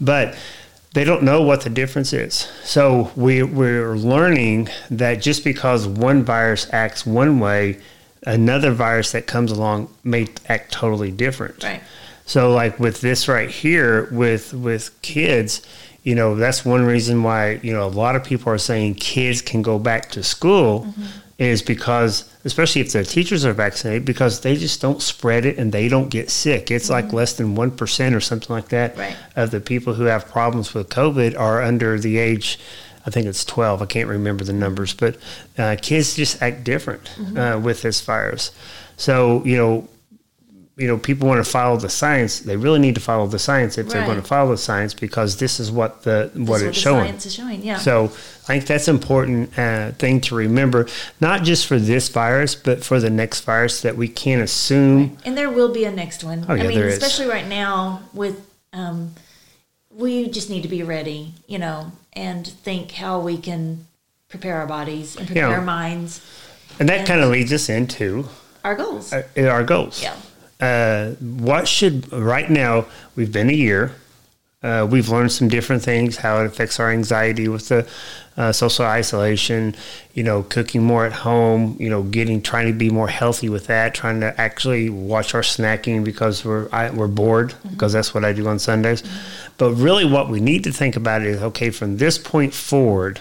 But 0.01 0.37
they 0.93 1.05
don't 1.05 1.23
know 1.23 1.41
what 1.43 1.63
the 1.63 1.71
difference 1.71 2.13
is. 2.13 2.35
So 2.63 3.11
we, 3.17 3.43
we're 3.43 3.97
learning 3.97 4.69
that 4.91 5.23
just 5.23 5.45
because 5.45 5.87
one 5.87 6.25
virus 6.25 6.69
acts 6.73 7.07
one 7.07 7.41
way, 7.41 7.81
another 8.27 8.73
virus 8.73 9.13
that 9.13 9.27
comes 9.27 9.51
along 9.51 9.95
may 10.05 10.29
act 10.47 10.73
totally 10.73 11.11
different. 11.11 11.65
Right. 11.65 11.83
So 12.27 12.53
like 12.53 12.79
with 12.79 13.01
this 13.01 13.29
right 13.29 13.49
here 13.49 14.09
with 14.11 14.53
with 14.53 15.01
kids, 15.01 15.65
you 16.09 16.15
know, 16.15 16.35
that's 16.37 16.65
one 16.65 16.85
reason 16.95 17.23
why, 17.23 17.41
you 17.67 17.73
know, 17.75 17.85
a 17.85 17.95
lot 18.05 18.15
of 18.17 18.23
people 18.25 18.49
are 18.53 18.59
saying 18.71 18.95
kids 18.95 19.43
can 19.43 19.61
go 19.63 19.79
back 19.79 20.03
to 20.11 20.23
school 20.23 20.71
Mm-hmm. 20.87 21.03
is 21.39 21.61
because 21.63 22.13
especially 22.45 22.81
if 22.81 22.93
their 22.93 23.05
teachers 23.17 23.45
are 23.45 23.53
vaccinated 23.53 24.05
because 24.07 24.41
they 24.41 24.55
just 24.57 24.81
don't 24.81 25.03
spread 25.03 25.45
it 25.45 25.59
and 25.59 25.73
they 25.73 25.87
don't 25.89 26.09
get 26.19 26.31
sick. 26.31 26.71
It's 26.71 26.89
like 26.89 27.13
less 27.13 27.33
than 27.39 27.49
1% 27.57 28.17
or 28.17 28.21
something 28.21 28.53
like 28.59 28.69
that 28.69 28.91
Mm-hmm. 28.93 29.01
Right. 29.01 29.17
of 29.43 29.51
the 29.51 29.61
people 29.61 29.93
who 29.95 30.05
have 30.05 30.23
problems 30.39 30.73
with 30.75 30.89
COVID 30.89 31.37
are 31.39 31.61
under 31.71 31.99
the 31.99 32.17
age 32.31 32.59
I 33.09 33.11
think 33.11 33.27
it's 33.27 33.45
12. 33.45 33.83
I 33.83 33.87
can't 33.87 34.09
remember 34.09 34.43
the 34.45 34.53
numbers, 34.53 34.93
but 34.95 35.17
uh, 35.59 35.77
kids 35.81 36.17
just 36.17 36.43
act 36.43 36.65
different 36.65 37.05
Mm-hmm. 37.05 37.37
uh, 37.39 37.59
with 37.67 37.83
this 37.83 38.01
virus. 38.01 38.51
So, 38.97 39.45
you 39.45 39.57
know, 39.57 39.89
you 40.77 40.87
know, 40.87 40.99
people 40.99 41.27
want 41.27 41.43
to 41.43 41.51
follow 41.51 41.79
the 41.79 41.89
science. 41.89 42.41
They 42.41 42.57
really 42.57 42.79
need 42.79 42.95
to 42.97 43.01
follow 43.01 43.27
the 43.27 43.39
science 43.39 43.79
if 43.79 43.89
they're 43.89 44.05
going 44.05 44.21
to 44.21 44.27
follow 44.27 44.51
the 44.51 44.59
science 44.59 44.93
because 44.93 45.39
this 45.39 45.59
is 45.59 45.71
what 45.71 46.03
the 46.03 46.31
what 46.35 46.49
what 46.49 46.63
it's 46.63 46.77
the 46.77 46.83
showing. 46.83 47.05
science 47.07 47.27
is 47.27 47.35
showing. 47.35 47.63
Yeah. 47.65 47.79
So 47.79 48.05
I 48.05 48.59
think 48.59 48.67
that's 48.67 48.87
an 48.87 48.97
important 48.97 49.59
uh, 49.59 49.93
thing 49.93 50.21
to 50.23 50.35
remember, 50.35 50.87
not 51.19 51.45
just 51.45 51.67
for 51.67 51.79
this 51.79 52.11
virus, 52.11 52.55
but 52.55 52.85
for 52.85 53.01
the 53.01 53.09
next 53.09 53.41
virus 53.41 53.81
that 53.83 53.97
we 53.97 54.07
can't 54.09 54.43
assume. 54.43 55.17
And 55.25 55.37
there 55.37 55.49
will 55.51 55.73
be 55.73 55.87
a 55.87 55.91
next 55.91 56.23
one. 56.23 56.45
Oh, 56.47 56.53
yeah, 56.55 56.65
I 56.65 56.67
mean, 56.67 56.77
there 56.79 56.89
is. 56.89 56.99
especially 57.03 57.27
right 57.33 57.47
now 57.49 58.03
with 58.13 58.47
um, 58.75 59.15
we 59.91 60.29
just 60.29 60.51
need 60.51 60.63
to 60.63 60.69
be 60.69 60.83
ready, 60.83 61.33
you 61.47 61.59
know, 61.59 61.91
and 62.13 62.47
think 62.47 62.91
how 62.93 63.19
we 63.19 63.39
can 63.39 63.87
prepare 64.29 64.57
our 64.59 64.67
bodies 64.67 65.17
and 65.17 65.27
prepare 65.27 65.49
Yeah. 65.49 65.55
our 65.57 65.63
minds, 65.65 66.21
And 66.79 66.87
that 66.91 66.99
And- 66.99 67.09
kind 67.09 67.21
of 67.23 67.31
leads 67.31 67.51
us 67.55 67.71
into 67.71 68.29
our 68.63 68.75
goals. 68.75 69.11
uh, 69.11 69.23
our 69.39 69.65
goals. 69.65 70.03
yeah. 70.03 70.13
Uh, 70.61 71.11
what 71.21 71.69
should 71.69 72.11
right 72.13 72.51
now 72.51 72.87
we've 73.15 73.33
been 73.33 73.51
a 73.51 73.55
year. 73.55 73.93
Uh, 74.63 74.87
we've 74.91 75.11
learned 75.11 75.31
some 75.31 75.49
different 75.49 75.83
things 75.83 76.17
how 76.17 76.41
it 76.41 76.47
affects 76.47 76.81
our 76.81 76.91
anxiety 76.91 77.47
with 77.47 77.69
the 77.69 77.87
uh, 78.37 78.51
social 78.51 78.85
isolation 78.85 79.77
you 80.15 80.25
know 80.25 80.43
cooking 80.43 80.83
more 80.83 81.07
at 81.07 81.13
home 81.13 81.77
you 81.79 81.89
know 81.89 82.03
getting 82.03 82.41
trying 82.43 82.67
to 82.67 82.73
be 82.73 82.91
more 82.91 83.07
healthy 83.07 83.49
with 83.49 83.67
that 83.67 83.95
trying 83.95 84.19
to 84.19 84.41
actually 84.41 84.89
watch 84.91 85.35
our 85.35 85.43
snacking 85.43 86.03
because 86.03 86.45
we're 86.45 86.69
I, 86.73 86.91
we're 86.91 87.07
bored 87.07 87.55
because 87.71 87.93
that's 87.93 88.15
what 88.15 88.25
I 88.25 88.33
do 88.33 88.49
on 88.49 88.59
Sundays. 88.59 89.03
But 89.59 89.75
really 89.75 90.05
what 90.05 90.31
we 90.31 90.41
need 90.41 90.65
to 90.65 90.73
think 90.73 90.97
about 90.97 91.23
is 91.23 91.43
okay 91.43 91.71
from 91.71 91.99
this 91.99 92.19
point 92.19 92.53
forward 92.55 93.21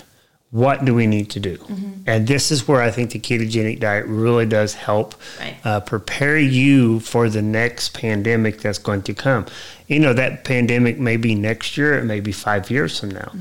what 0.55 0.85
do 0.85 0.95
we 0.95 1.05
need 1.05 1.29
to 1.31 1.39
do? 1.41 1.57
Mm-hmm. 1.57 1.91
And 2.07 2.27
this 2.27 2.49
is 2.49 2.65
where 2.65 2.81
I 2.81 2.89
think 2.89 3.11
the 3.11 3.19
ketogenic 3.19 3.81
diet 3.81 4.05
really 4.07 4.45
does 4.45 4.73
help 4.73 5.13
Right. 5.37 5.57
uh, 5.65 5.81
prepare 5.81 6.37
you 6.39 7.01
for 7.01 7.27
the 7.29 7.41
next 7.41 7.93
pandemic 7.93 8.61
that's 8.61 8.77
going 8.77 9.01
to 9.03 9.13
come. 9.13 9.47
You 9.87 9.99
know, 9.99 10.13
that 10.13 10.45
pandemic 10.45 10.97
may 10.97 11.17
be 11.17 11.35
next 11.35 11.75
year, 11.75 11.99
it 11.99 12.05
may 12.05 12.21
be 12.21 12.31
five 12.31 12.71
years 12.71 12.97
from 12.97 13.09
now. 13.11 13.33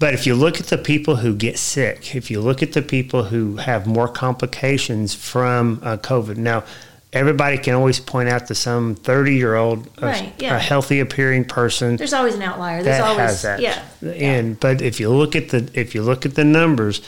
But 0.00 0.14
if 0.14 0.26
you 0.26 0.34
look 0.34 0.58
at 0.58 0.66
the 0.66 0.78
people 0.78 1.14
who 1.22 1.32
get 1.36 1.58
sick, 1.60 2.16
if 2.16 2.28
you 2.28 2.40
look 2.40 2.60
at 2.60 2.72
the 2.72 2.82
people 2.82 3.22
who 3.22 3.58
have 3.58 3.86
more 3.86 4.08
complications 4.08 5.14
from 5.14 5.78
uh, 5.84 5.96
COVID, 5.98 6.38
now 6.38 6.64
everybody 7.12 7.58
can 7.58 7.74
always 7.74 8.00
point 8.00 8.28
out 8.28 8.46
to 8.46 8.54
some 8.54 8.94
30 8.94 9.34
year 9.34 9.54
old, 9.54 9.88
Right, 10.00 10.32
yeah. 10.38 10.56
a 10.56 10.58
healthy 10.58 11.00
appearing 11.00 11.44
person 11.44 11.96
There's 11.96 12.12
always 12.12 12.34
an 12.34 12.42
outlier. 12.42 12.82
There's 12.82 12.98
that 12.98 13.04
always 13.06 13.30
has 13.30 13.42
that. 13.42 13.60
yeah. 13.60 13.82
And 14.02 14.58
but 14.58 14.80
if 14.82 14.98
you 15.00 15.10
look 15.10 15.36
at 15.36 15.50
the 15.50 15.68
if 15.74 15.94
you 15.94 16.02
look 16.02 16.24
at 16.26 16.34
the 16.34 16.44
numbers, 16.44 17.00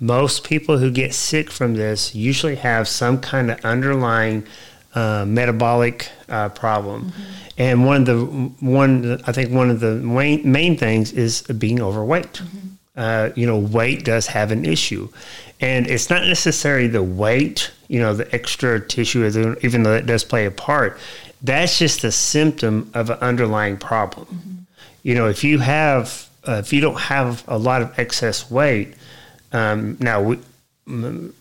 most 0.00 0.44
people 0.44 0.78
who 0.78 0.90
get 0.90 1.14
sick 1.14 1.50
from 1.50 1.74
this 1.74 2.14
usually 2.14 2.56
have 2.56 2.88
some 2.88 3.20
kind 3.20 3.50
of 3.50 3.64
underlying 3.64 4.44
uh, 4.94 5.24
metabolic 5.26 6.10
uh, 6.28 6.48
problem. 6.50 7.04
Mm-hmm. 7.12 7.22
And 7.58 7.86
one 7.86 8.00
of 8.00 8.06
the 8.06 8.18
one 8.60 9.22
I 9.26 9.32
think 9.32 9.52
one 9.52 9.70
of 9.70 9.80
the 9.80 9.94
main 9.94 10.50
main 10.50 10.76
things 10.76 11.12
is 11.12 11.42
being 11.42 11.80
overweight. 11.80 12.32
Mm-hmm. 12.32 12.58
Uh, 12.94 13.30
you 13.34 13.46
know, 13.46 13.58
weight 13.58 14.04
does 14.04 14.26
have 14.26 14.50
an 14.52 14.66
issue, 14.66 15.08
and 15.62 15.86
it's 15.86 16.10
not 16.10 16.26
necessarily 16.26 16.88
the 16.88 17.02
weight. 17.02 17.70
You 17.88 18.00
know, 18.00 18.14
the 18.14 18.32
extra 18.34 18.80
tissue, 18.80 19.24
even 19.62 19.82
though 19.82 19.92
that 19.92 20.06
does 20.06 20.24
play 20.24 20.44
a 20.46 20.50
part. 20.50 20.98
That's 21.42 21.78
just 21.78 22.04
a 22.04 22.12
symptom 22.12 22.90
of 22.94 23.08
an 23.10 23.18
underlying 23.20 23.76
problem 23.78 24.58
you 25.02 25.16
know, 25.16 25.28
if 25.28 25.42
you 25.42 25.58
have, 25.58 26.28
uh, 26.46 26.52
if 26.64 26.72
you 26.72 26.80
don't 26.80 27.00
have 27.00 27.42
a 27.48 27.58
lot 27.58 27.82
of 27.82 27.98
excess 27.98 28.48
weight, 28.48 28.94
um, 29.52 29.96
now 29.98 30.22
we, 30.22 30.38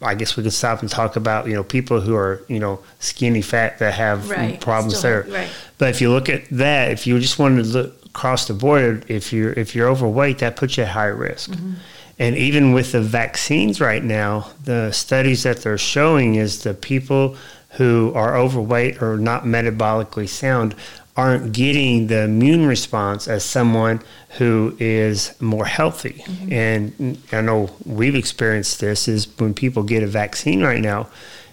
I 0.01 0.15
guess 0.15 0.35
we 0.35 0.41
could 0.41 0.51
stop 0.53 0.81
and 0.81 0.89
talk 0.89 1.15
about, 1.15 1.45
you 1.47 1.53
know, 1.53 1.63
people 1.63 2.01
who 2.01 2.15
are, 2.15 2.41
you 2.47 2.59
know, 2.59 2.79
skinny 2.99 3.41
fat 3.43 3.77
that 3.77 3.93
have 3.93 4.31
Right, 4.31 4.59
problems 4.59 4.97
still- 4.97 5.11
there. 5.23 5.25
right. 5.29 5.49
But 5.77 5.89
if 5.89 6.01
you 6.01 6.09
look 6.09 6.27
at 6.27 6.45
that, 6.49 6.89
if 6.91 7.05
you 7.05 7.19
just 7.19 7.37
wanted 7.37 7.63
to 7.65 7.69
look 7.69 8.05
across 8.05 8.47
the 8.47 8.53
board, 8.55 9.05
if 9.07 9.31
you're 9.31 9.53
if 9.53 9.75
you're 9.75 9.87
overweight, 9.89 10.39
that 10.39 10.55
puts 10.55 10.77
you 10.77 10.83
at 10.83 10.89
high 10.89 11.05
risk. 11.05 11.51
Mm-hmm. 11.51 11.73
And 12.21 12.37
even 12.37 12.71
with 12.71 12.91
the 12.91 13.01
vaccines 13.01 13.81
right 13.81 14.03
now, 14.03 14.51
the 14.63 14.91
studies 14.91 15.41
that 15.41 15.63
they're 15.63 15.75
showing 15.79 16.35
is 16.35 16.61
the 16.61 16.75
people 16.75 17.35
who 17.71 18.11
are 18.13 18.37
overweight 18.37 19.01
or 19.01 19.17
not 19.17 19.45
metabolically 19.45 20.29
sound 20.29 20.75
aren't 21.17 21.51
getting 21.51 22.07
the 22.07 22.25
immune 22.25 22.67
response 22.67 23.27
as 23.27 23.43
someone 23.43 24.01
who 24.37 24.77
is 24.79 25.33
more 25.41 25.65
healthy. 25.65 26.23
And 26.51 27.17
I 27.31 27.41
know 27.41 27.71
we've 27.87 28.13
experienced 28.13 28.81
this 28.81 29.07
is 29.07 29.27
when 29.39 29.55
people 29.55 29.81
get 29.81 30.03
a 30.03 30.07
vaccine 30.07 30.61
right 30.61 30.79
now, 30.79 31.07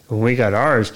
when 0.08 0.20
we 0.20 0.36
got 0.36 0.52
ours, 0.52 0.92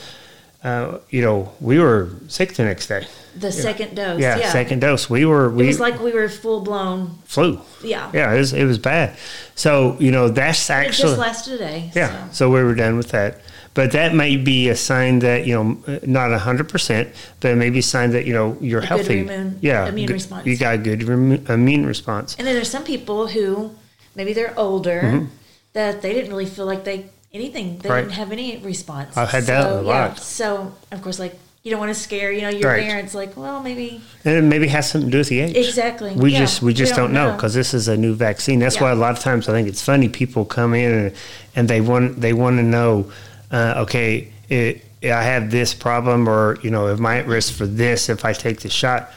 uh, 0.62 0.98
you 1.08 1.22
know, 1.22 1.50
we 1.60 1.78
were 1.78 2.10
sick 2.28 2.52
the 2.52 2.64
next 2.64 2.88
day. 2.88 3.06
The 3.34 3.50
second 3.52 3.94
dose. 3.96 4.20
Yeah, 4.20 4.36
Yeah. 4.38 4.52
second 4.52 4.80
dose. 4.80 5.08
We 5.08 5.24
were 5.24 5.46
It 5.46 5.66
was 5.66 5.80
like 5.80 6.00
we 6.00 6.12
were 6.12 6.28
full 6.28 6.60
blown. 6.60 7.18
flu. 7.24 7.60
Yeah. 7.82 8.10
Yeah, 8.12 8.32
it 8.34 8.38
was 8.38 8.52
it 8.52 8.64
was 8.64 8.78
bad. 8.78 9.16
So 9.54 9.96
you 9.98 10.10
know 10.10 10.28
that's 10.28 10.68
It 10.68 10.72
actually 10.74 11.08
just 11.10 11.18
lasted 11.18 11.54
a 11.54 11.58
day. 11.58 11.90
yeah. 11.94 12.28
so. 12.28 12.32
So 12.32 12.50
we 12.50 12.62
were 12.62 12.74
done 12.74 12.96
with 12.96 13.08
that. 13.10 13.40
But 13.74 13.92
that 13.92 14.14
may 14.14 14.36
be 14.36 14.68
a 14.68 14.76
sign 14.76 15.20
that 15.20 15.46
you 15.46 15.54
know 15.56 15.98
not 16.04 16.38
hundred 16.40 16.68
percent, 16.68 17.08
but 17.40 17.52
it 17.52 17.56
may 17.56 17.70
be 17.70 17.78
a 17.78 17.82
sign 17.94 18.10
that 18.12 18.26
you 18.26 18.34
know 18.34 18.56
you're 18.60 18.82
A 18.82 18.86
healthy. 18.86 19.20
immune- 19.20 19.58
yeah, 19.62 19.88
immune 19.88 20.08
good- 20.08 20.12
response. 20.20 20.44
You 20.46 20.56
got 20.58 20.74
a 20.74 20.78
good 20.78 21.02
rem- 21.04 21.46
immune 21.48 21.86
response. 21.86 22.36
And 22.38 22.46
then 22.46 22.54
there's 22.54 22.70
some 22.70 22.84
people 22.84 23.28
who 23.28 23.70
maybe 24.14 24.34
they're 24.34 24.52
older 24.58 25.26
that 25.72 26.02
they 26.02 26.12
didn't 26.12 26.28
really 26.30 26.44
feel 26.46 26.66
like 26.66 26.84
they 26.84 27.06
anything. 27.32 27.78
They 27.78 27.88
Mm-hmm. 27.88 27.88
Right. 27.88 28.00
didn't 28.02 28.12
have 28.20 28.30
any 28.30 28.58
response. 28.58 29.16
I've 29.16 29.30
had 29.30 29.44
that 29.44 29.64
a 29.72 29.80
lot. 29.80 29.86
Yeah. 29.86 30.14
So 30.20 30.74
of 30.92 31.00
course, 31.00 31.18
like 31.18 31.34
you 31.62 31.70
don't 31.70 31.78
want 31.80 31.94
to 31.94 32.00
scare 32.00 32.32
you 32.32 32.40
know 32.42 32.48
your 32.48 32.70
Right. 32.70 32.82
parents. 32.84 33.14
Like, 33.14 33.36
well, 33.36 33.62
maybe 33.62 34.00
And 34.24 34.34
it 34.36 34.42
maybe 34.42 34.66
has 34.68 34.90
something 34.90 35.08
to 35.10 35.12
do 35.12 35.18
with 35.18 35.28
the 35.28 35.40
age. 35.40 35.56
exactly. 35.56 36.12
We 36.14 36.32
Yeah. 36.32 36.40
just 36.40 36.60
we 36.62 36.74
just 36.74 36.94
don't, 36.96 37.12
know 37.12 37.28
know. 37.28 37.32
because 37.36 37.54
this 37.54 37.72
is 37.72 37.88
a 37.88 37.96
new 37.96 38.14
vaccine. 38.14 38.58
That's 38.58 38.76
Yeah. 38.76 38.82
why 38.84 38.90
a 38.90 38.94
lot 38.96 39.12
of 39.16 39.20
times 39.20 39.48
I 39.48 39.52
think 39.52 39.68
it's 39.68 39.82
funny 39.82 40.08
people 40.08 40.44
come 40.44 40.74
in 40.74 40.90
and, 40.92 41.12
and 41.54 41.68
they 41.68 41.80
want 41.80 42.20
they 42.20 42.32
want 42.32 42.56
to 42.58 42.62
know, 42.64 43.06
uh, 43.52 43.74
okay, 43.84 44.28
it, 44.48 44.84
I 45.04 45.22
have 45.22 45.50
this 45.50 45.72
problem 45.74 46.28
or 46.28 46.58
you 46.62 46.70
know, 46.70 46.88
am 46.88 47.04
I 47.06 47.18
at 47.18 47.26
risk 47.26 47.52
for 47.54 47.66
this 47.66 48.08
if 48.08 48.24
I 48.24 48.32
take 48.32 48.60
the 48.60 48.68
shot? 48.70 49.12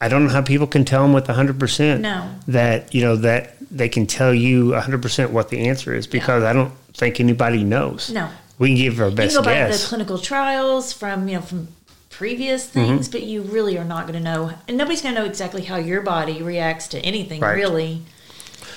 I 0.00 0.08
don't 0.08 0.24
know 0.26 0.32
how 0.32 0.42
people 0.42 0.66
can 0.66 0.84
tell 0.84 1.02
them 1.02 1.12
with 1.12 1.28
hundred 1.28 1.58
percent. 1.60 2.00
No. 2.00 2.24
that 2.48 2.92
you 2.94 3.02
know 3.02 3.16
that 3.16 3.54
they 3.70 3.88
can 3.88 4.06
tell 4.06 4.34
you 4.34 4.74
hundred 4.74 5.00
percent 5.00 5.30
what 5.30 5.48
the 5.50 5.68
answer 5.68 5.94
is 5.94 6.06
because 6.08 6.42
I 6.42 6.52
don't 6.52 6.72
think 6.92 7.20
anybody 7.20 7.62
knows. 7.64 8.10
No. 8.10 8.28
we 8.58 8.68
can 8.68 8.76
give 8.76 9.00
our 9.00 9.08
you 9.10 9.14
best 9.16 9.34
can 9.34 9.42
go 9.42 9.48
by 9.50 9.54
the 9.64 9.70
guess. 9.70 9.88
clinical 9.88 10.18
trials 10.18 10.92
from 10.92 11.28
you 11.28 11.36
know 11.36 11.40
from 11.42 11.68
previous 12.18 12.66
Mm-hmm. 12.66 12.72
things, 12.80 13.08
but 13.08 13.22
you 13.22 13.42
really 13.42 13.76
are 13.78 13.84
not 13.84 14.06
going 14.06 14.18
to 14.18 14.24
know, 14.24 14.52
and 14.68 14.76
nobody's 14.76 15.02
going 15.02 15.14
to 15.14 15.20
know 15.20 15.26
exactly 15.26 15.62
how 15.62 15.76
your 15.76 16.00
body 16.02 16.42
reacts 16.42 16.88
to 16.88 16.98
anything. 17.00 17.40
Right. 17.40 17.54
Really, 17.56 18.02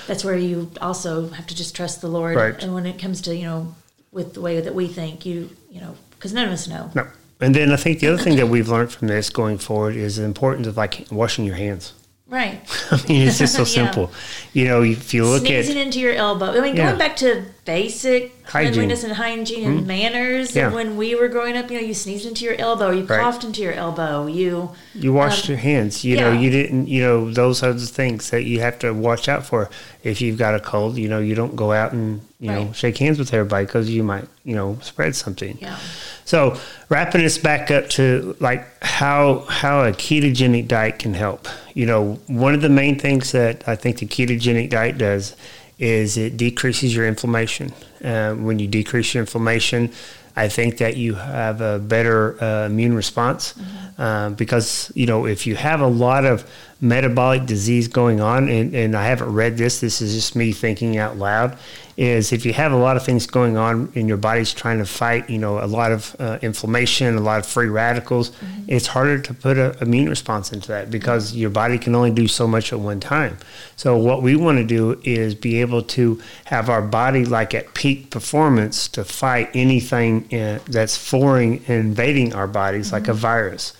that's 0.07 0.23
where 0.23 0.35
you 0.37 0.71
also 0.81 1.29
have 1.29 1.47
to 1.47 1.55
just 1.55 1.75
trust 1.75 2.01
the 2.01 2.07
Lord. 2.07 2.35
Right. 2.35 2.61
And 2.63 2.73
when 2.73 2.85
it 2.85 2.97
comes 2.99 3.21
to 3.21 3.35
you 3.35 3.43
know 3.45 3.75
with 4.11 4.33
the 4.33 4.41
way 4.41 4.59
that 4.61 4.73
we 4.75 4.87
think, 4.87 5.25
you 5.25 5.49
you 5.69 5.81
know 5.81 5.95
because 6.11 6.33
none 6.33 6.47
of 6.47 6.51
us 6.53 6.67
know. 6.67 6.91
No. 6.95 7.07
And 7.39 7.53
then 7.53 7.71
I 7.71 7.75
think 7.75 7.99
the 7.99 8.07
other 8.07 8.21
thing 8.21 8.35
that 8.37 8.47
we've 8.47 8.67
learned 8.67 8.91
from 8.91 9.07
this 9.09 9.29
going 9.29 9.59
forward 9.59 9.95
is 9.95 10.15
the 10.15 10.23
importance 10.23 10.65
of 10.65 10.75
like 10.75 11.05
washing 11.11 11.45
your 11.45 11.55
hands. 11.55 11.93
Right. 12.27 12.59
I 12.91 12.95
mean, 13.07 13.27
it's 13.27 13.37
just 13.37 13.53
so 13.53 13.59
Yeah. 13.65 13.65
simple. 13.85 14.11
You 14.53 14.65
know, 14.65 14.81
if 14.81 15.13
you 15.13 15.23
look 15.23 15.43
at 15.43 15.65
Sneezing 15.65 15.77
at 15.77 15.85
into 15.85 15.99
your 15.99 16.13
elbow. 16.13 16.47
I 16.57 16.61
mean, 16.61 16.75
Yeah. 16.75 16.87
going 16.87 16.97
back 16.97 17.15
to 17.17 17.45
basic 17.67 18.31
Hygiene. 18.47 18.71
Cleanliness 18.73 19.03
and 19.03 19.11
hygiene 19.13 19.67
and 19.67 19.85
manners. 19.85 20.55
Yeah. 20.55 20.67
And 20.67 20.73
when 20.75 20.95
we 20.95 21.15
were 21.15 21.27
growing 21.27 21.57
up, 21.57 21.69
you 21.69 21.79
know, 21.81 21.85
you 21.85 21.93
sneezed 21.93 22.25
into 22.25 22.45
your 22.45 22.55
elbow, 22.55 22.91
you 22.91 23.03
Right. 23.03 23.19
coughed 23.19 23.43
into 23.43 23.61
your 23.61 23.73
elbow, 23.73 24.25
you 24.25 24.71
you 24.95 25.11
washed 25.11 25.45
um, 25.45 25.51
your 25.51 25.59
hands, 25.59 26.05
you 26.05 26.15
know, 26.15 26.31
you 26.31 26.49
didn't, 26.49 26.87
you 26.87 27.01
know, 27.01 27.29
those 27.29 27.61
are 27.63 27.73
the 27.73 27.85
things 27.85 28.29
that 28.29 28.45
you 28.45 28.61
have 28.61 28.79
to 28.79 28.93
watch 28.93 29.27
out 29.27 29.45
for. 29.45 29.69
If 30.01 30.21
you've 30.21 30.37
got 30.37 30.55
a 30.55 30.61
cold, 30.61 30.97
you 30.97 31.09
know, 31.09 31.19
you 31.19 31.35
don't 31.35 31.57
go 31.57 31.73
out 31.73 31.91
and 31.91 32.21
you 32.39 32.51
know 32.51 32.71
shake 32.71 32.97
hands 32.99 33.19
with 33.19 33.33
everybody 33.33 33.65
because 33.65 33.89
you 33.89 34.01
might, 34.03 34.25
you 34.45 34.55
know, 34.55 34.77
spread 34.81 35.13
something. 35.15 35.57
yeah. 35.61 35.77
So 36.23 36.57
wrapping 36.89 37.21
this 37.21 37.37
back 37.37 37.69
up 37.71 37.89
to 37.91 38.35
like 38.39 38.65
how 38.81 39.39
how 39.49 39.83
a 39.83 39.91
ketogenic 39.91 40.67
diet 40.69 40.99
can 40.99 41.13
help. 41.13 41.47
You 41.73 41.85
know, 41.85 42.19
one 42.27 42.53
of 42.53 42.61
the 42.61 42.69
main 42.69 42.97
things 42.97 43.31
that 43.33 43.67
I 43.67 43.75
think 43.75 43.99
the 43.99 44.05
ketogenic 44.05 44.69
diet 44.69 44.97
does 44.97 45.35
is 45.79 46.17
it 46.17 46.37
decreases 46.37 46.95
your 46.95 47.07
inflammation. 47.07 47.73
Uh, 48.03 48.33
when 48.33 48.59
you 48.59 48.67
decrease 48.67 49.13
your 49.13 49.21
inflammation, 49.21 49.91
I 50.35 50.49
think 50.49 50.77
that 50.77 50.97
you 50.97 51.15
have 51.15 51.61
a 51.61 51.79
better 51.79 52.41
uh, 52.41 52.67
immune 52.67 52.95
response 52.95 53.55
uh, 53.97 54.29
because 54.29 54.91
you 54.93 55.07
know 55.07 55.25
if 55.25 55.47
you 55.47 55.55
have 55.55 55.81
a 55.81 55.87
lot 55.87 56.25
of 56.25 56.49
metabolic 56.79 57.47
disease 57.47 57.87
going 57.87 58.21
on, 58.21 58.47
and, 58.47 58.75
and 58.75 58.95
I 58.95 59.05
haven't 59.07 59.33
read 59.33 59.57
this, 59.57 59.79
this 59.79 59.99
is 59.99 60.13
just 60.13 60.35
me 60.35 60.51
thinking 60.51 60.97
out 60.97 61.17
loud. 61.17 61.57
Is 61.97 62.31
if 62.31 62.45
you 62.45 62.53
have 62.53 62.71
a 62.71 62.77
lot 62.77 62.95
of 62.95 63.03
things 63.03 63.25
going 63.25 63.57
on 63.57 63.91
and 63.95 64.07
your 64.07 64.17
body's 64.17 64.53
trying 64.53 64.77
to 64.77 64.85
fight, 64.85 65.27
you 65.31 65.39
know, 65.39 65.57
a 65.57 65.65
lot 65.65 65.91
of 65.91 66.15
uh, 66.19 66.37
inflammation, 66.43 67.15
a 67.15 67.19
lot 67.19 67.39
of 67.39 67.47
free 67.47 67.69
radicals, 67.69 68.31
it's 68.67 68.85
harder 68.85 69.19
to 69.19 69.33
put 69.33 69.57
an 69.57 69.75
immune 69.81 70.07
response 70.07 70.53
into 70.53 70.67
that 70.67 70.91
because 70.91 71.35
your 71.35 71.49
body 71.49 71.79
can 71.79 71.95
only 71.95 72.11
do 72.11 72.27
so 72.27 72.47
much 72.47 72.71
at 72.71 72.79
one 72.79 72.99
time. 72.99 73.39
So 73.77 73.97
what 73.97 74.21
we 74.21 74.35
want 74.35 74.59
to 74.59 74.63
do 74.63 75.01
is 75.03 75.33
be 75.33 75.59
able 75.59 75.81
to 75.97 76.21
have 76.45 76.69
our 76.69 76.83
body 76.83 77.25
like 77.25 77.55
at 77.55 77.73
peak 77.73 78.11
performance 78.11 78.87
to 78.89 79.03
fight 79.03 79.49
anything 79.55 80.31
uh, 80.31 80.59
that's 80.67 80.95
foreign 80.95 81.63
and 81.67 81.69
invading 81.69 82.35
our 82.35 82.47
bodies, 82.47 82.91
like 82.91 83.07
a 83.07 83.13
virus 83.13 83.73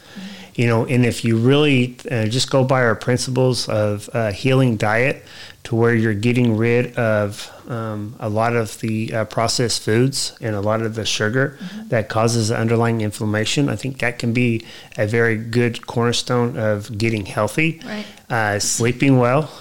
you 0.56 0.66
know 0.68 0.86
and 0.86 1.06
if 1.06 1.24
you 1.24 1.38
really 1.38 1.96
uh, 2.12 2.26
just 2.26 2.50
go 2.50 2.64
by 2.64 2.82
our 2.82 2.96
principles 2.96 3.68
of 3.70 4.10
uh, 4.14 4.32
healing 4.32 4.76
diet 4.78 5.24
to 5.64 5.76
where 5.76 5.94
you're 5.94 6.14
getting 6.14 6.56
rid 6.58 6.96
of 6.96 7.52
um, 7.68 8.16
a 8.20 8.30
lot 8.30 8.56
of 8.56 8.80
the 8.80 9.14
uh, 9.14 9.26
processed 9.26 9.82
foods 9.84 10.38
and 10.40 10.56
a 10.56 10.62
lot 10.62 10.82
of 10.82 10.96
the 10.96 11.06
sugar 11.06 11.58
that 11.90 12.08
causes 12.10 12.50
underlying 12.52 13.02
inflammation 13.02 13.70
i 13.70 13.76
think 13.76 14.00
that 14.00 14.18
can 14.20 14.32
be 14.34 14.66
a 14.98 15.06
very 15.06 15.38
good 15.38 15.86
cornerstone 15.86 16.58
of 16.58 16.98
getting 16.98 17.26
healthy 17.26 17.82
Right. 17.86 18.06
uh, 18.30 18.60
sleeping 18.60 19.18
well 19.20 19.52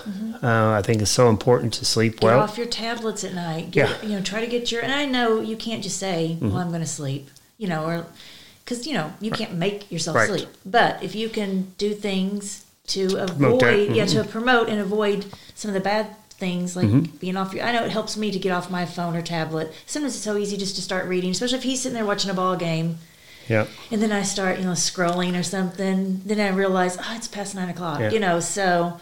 uh, 0.42 0.70
i 0.78 0.82
think 0.82 1.02
it's 1.02 1.10
so 1.10 1.28
important 1.28 1.72
to 1.74 1.84
sleep 1.84 2.20
Get 2.20 2.24
well 2.24 2.40
off 2.40 2.56
your 2.56 2.66
tablets 2.68 3.24
at 3.24 3.34
night. 3.34 3.70
Get, 3.72 3.88
Yeah. 3.88 3.94
Mm-hmm. 3.96 4.06
You 4.10 4.16
know, 4.16 4.22
try 4.22 4.40
to 4.40 4.46
get 4.46 4.70
your. 4.70 4.82
And 4.82 4.92
I 4.92 5.04
know 5.06 5.40
you 5.40 5.56
can't 5.56 5.82
just 5.82 5.98
say, 5.98 6.36
"Well, 6.40 6.58
I'm 6.58 6.68
going 6.68 6.82
to 6.82 6.86
sleep," 7.00 7.28
you 7.58 7.68
know, 7.68 7.84
or 7.84 8.06
because 8.66 8.86
you 8.86 8.92
know 8.94 9.12
you 9.20 9.30
can't 9.30 9.54
make 9.54 9.90
yourself 9.92 10.16
Right. 10.16 10.28
sleep. 10.28 10.48
But 10.66 11.02
if 11.02 11.14
you 11.14 11.28
can 11.28 11.72
do 11.78 11.94
things 11.94 12.64
to 12.88 13.16
avoid, 13.16 13.94
yeah, 13.94 14.04
mhm. 14.04 14.12
to 14.12 14.24
promote 14.24 14.68
and 14.68 14.80
avoid 14.80 15.24
some 15.54 15.68
of 15.70 15.74
the 15.74 15.80
bad 15.80 16.06
things 16.30 16.76
like 16.76 16.86
Mm-hmm. 16.88 17.16
being 17.18 17.36
off 17.36 17.54
your. 17.54 17.64
I 17.64 17.72
know 17.72 17.84
it 17.84 17.90
helps 17.92 18.16
me 18.16 18.30
to 18.30 18.38
get 18.38 18.52
off 18.52 18.70
my 18.70 18.84
phone 18.84 19.16
or 19.16 19.22
tablet. 19.22 19.72
Sometimes 19.86 20.14
it's 20.16 20.24
so 20.24 20.36
easy 20.36 20.56
just 20.56 20.76
to 20.76 20.82
start 20.82 21.06
reading, 21.06 21.30
especially 21.30 21.58
if 21.58 21.64
he's 21.64 21.80
sitting 21.80 21.94
there 21.94 22.04
watching 22.04 22.30
a 22.30 22.34
ball 22.34 22.56
game. 22.56 22.98
yeah 23.48 23.66
And 23.92 24.02
then 24.02 24.12
I 24.12 24.22
start, 24.22 24.58
you 24.58 24.64
know, 24.64 24.72
scrolling 24.72 25.38
or 25.38 25.42
something. 25.42 26.20
Then 26.26 26.40
I 26.40 26.48
realize, 26.48 26.98
oh, 26.98 27.12
it's 27.16 27.28
past 27.28 27.54
nine 27.54 27.68
o'clock. 27.70 28.00
Yeah. 28.00 28.10
You 28.10 28.20
know, 28.20 28.40
so 28.40 28.98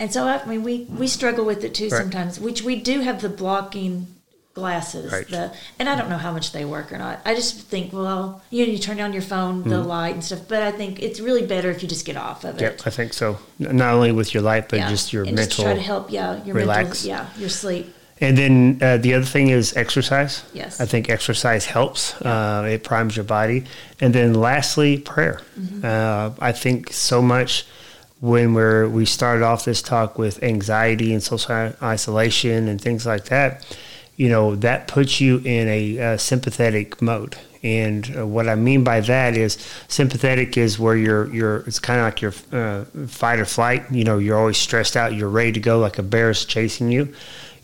and 0.00 0.12
so 0.12 0.26
I 0.26 0.44
mean 0.44 0.62
we 0.64 0.74
we 1.02 1.06
struggle 1.06 1.44
with 1.46 1.64
it 1.64 1.72
too 1.74 1.88
Right. 1.88 2.00
sometimes, 2.02 2.38
which 2.38 2.60
we 2.62 2.74
do 2.76 3.00
have 3.00 3.22
the 3.22 3.30
blocking 3.30 4.08
glasses. 4.56 5.12
Right. 5.12 5.28
The 5.28 5.52
and 5.78 5.88
I 5.88 5.94
don't 5.94 6.08
know 6.08 6.18
how 6.26 6.32
much 6.32 6.50
they 6.50 6.64
work 6.64 6.90
or 6.92 6.98
not. 6.98 7.20
I 7.24 7.34
just 7.36 7.60
think 7.72 7.92
well, 7.92 8.42
you 8.50 8.66
know, 8.66 8.72
you 8.72 8.78
turn 8.78 8.96
down 8.96 9.12
your 9.12 9.22
phone, 9.34 9.62
the 9.62 9.76
Mm-hmm. 9.76 9.88
light 9.88 10.14
and 10.14 10.24
stuff, 10.24 10.40
but 10.48 10.62
I 10.62 10.72
think 10.72 11.00
it's 11.00 11.20
really 11.20 11.46
better 11.46 11.70
if 11.70 11.82
you 11.82 11.88
just 11.88 12.04
get 12.06 12.16
off 12.16 12.42
of 12.44 12.56
it. 12.56 12.62
Yep, 12.62 12.80
I 12.86 12.90
think 12.90 13.12
so. 13.12 13.38
Not 13.58 13.94
only 13.94 14.10
with 14.12 14.34
your 14.34 14.42
light, 14.42 14.68
but 14.68 14.78
Yeah. 14.80 14.88
just 14.90 15.12
your 15.12 15.24
and 15.24 15.36
mental. 15.36 15.46
Just 15.48 15.60
try 15.62 15.74
to 15.74 15.80
help, 15.92 16.10
yeah, 16.10 16.42
your 16.44 16.56
relax. 16.56 17.04
mental, 17.04 17.08
yeah, 17.08 17.40
your 17.40 17.50
sleep. 17.50 17.92
And 18.18 18.34
then 18.38 18.78
uh, 18.80 18.96
the 18.96 19.12
other 19.12 19.26
thing 19.26 19.50
is 19.50 19.76
exercise. 19.76 20.42
Yes. 20.54 20.80
I 20.80 20.86
think 20.86 21.10
exercise 21.10 21.66
helps. 21.66 22.14
Uh, 22.22 22.66
it 22.74 22.82
primes 22.82 23.14
your 23.14 23.26
body. 23.26 23.64
And 24.00 24.14
then 24.14 24.32
lastly, 24.32 24.96
prayer. 24.98 25.42
Mm-hmm. 25.60 25.84
Uh, 25.84 26.30
I 26.40 26.52
think 26.52 26.92
so 26.94 27.20
much 27.20 27.66
when 28.20 28.54
we're 28.54 28.88
we 28.88 29.04
started 29.04 29.44
off 29.44 29.66
this 29.66 29.82
talk 29.82 30.16
with 30.18 30.42
anxiety 30.42 31.12
and 31.12 31.22
social 31.22 31.74
isolation 31.82 32.68
and 32.68 32.80
things 32.80 33.04
like 33.04 33.26
that. 33.26 33.50
You 34.16 34.28
know 34.28 34.56
that 34.56 34.88
puts 34.88 35.20
you 35.20 35.38
in 35.38 35.68
a 35.68 36.16
sympathetic 36.18 37.00
mode. 37.02 37.36
And 37.62 38.16
uh, 38.16 38.26
what 38.26 38.48
I 38.48 38.54
mean 38.54 38.84
by 38.84 39.00
that 39.00 39.36
is 39.36 39.58
sympathetic 39.88 40.56
is 40.56 40.78
where 40.78 40.96
you're 40.96 41.32
you're 41.34 41.56
it's 41.66 41.78
kind 41.78 42.00
of 42.00 42.06
like 42.06 42.22
your 42.22 42.32
uh, 42.52 42.84
fight 43.06 43.38
or 43.38 43.44
flight. 43.44 43.90
You 43.90 44.04
know 44.04 44.18
you're 44.18 44.38
always 44.38 44.56
stressed 44.56 44.96
out. 44.96 45.14
You're 45.14 45.28
ready 45.28 45.52
to 45.52 45.60
go 45.60 45.78
like 45.78 45.98
a 45.98 46.02
bear 46.02 46.30
is 46.30 46.44
chasing 46.44 46.90
you 46.90 47.12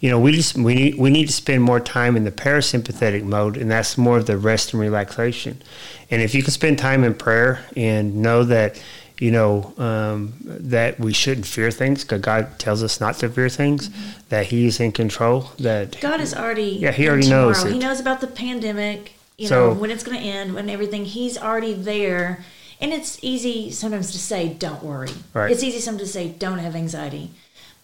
you 0.02 0.10
know, 0.10 0.18
we 0.18 0.32
just 0.32 0.56
we 0.56 0.74
need 0.74 0.98
we 0.98 1.10
need 1.10 1.28
to 1.28 1.32
spend 1.32 1.62
more 1.62 1.78
time 1.78 2.16
in 2.16 2.24
the 2.24 2.32
parasympathetic 2.32 3.22
mode, 3.22 3.56
and 3.56 3.70
that's 3.70 3.96
more 3.96 4.18
of 4.18 4.26
the 4.26 4.36
rest 4.36 4.72
and 4.72 4.82
relaxation. 4.82 5.62
And 6.10 6.20
if 6.20 6.34
you 6.34 6.42
can 6.42 6.50
spend 6.50 6.80
time 6.80 7.04
in 7.04 7.14
prayer 7.14 7.64
and 7.76 8.16
know 8.16 8.42
that, 8.42 8.82
you 9.22 9.30
know, 9.30 9.72
um, 9.78 10.32
that 10.42 10.98
we 10.98 11.12
shouldn't 11.12 11.46
fear 11.46 11.70
things, 11.70 12.02
because 12.02 12.20
God 12.20 12.58
tells 12.58 12.82
us 12.82 13.00
not 13.00 13.14
to 13.18 13.28
fear 13.28 13.48
things, 13.48 13.88
that 14.30 14.46
He's 14.46 14.80
in 14.80 14.90
control. 14.90 15.50
That 15.60 16.00
God 16.00 16.20
is 16.20 16.34
already 16.34 16.70
Yeah, 16.84 16.90
he 16.90 17.08
already 17.08 17.28
knows 17.30 17.64
it. 17.64 17.72
He 17.72 17.78
knows 17.78 18.00
about 18.00 18.20
the 18.20 18.26
pandemic, 18.26 19.12
you 19.38 19.46
So- 19.46 19.68
know, 19.68 19.80
when 19.80 19.92
it's 19.92 20.02
going 20.02 20.18
to 20.18 20.24
end, 20.24 20.54
when 20.56 20.68
everything. 20.68 21.04
He's 21.04 21.38
already 21.38 21.72
there. 21.72 22.44
And 22.80 22.92
it's 22.92 23.16
easy 23.22 23.70
sometimes 23.70 24.10
to 24.10 24.18
say, 24.18 24.48
don't 24.48 24.82
worry. 24.82 25.14
Right. 25.32 25.52
It's 25.52 25.62
easy 25.62 25.78
sometimes 25.78 26.08
to 26.08 26.12
say, 26.18 26.28
don't 26.30 26.58
have 26.58 26.74
anxiety. 26.74 27.30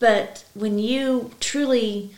But 0.00 0.44
when 0.54 0.80
you 0.80 1.30
truly, 1.38 2.10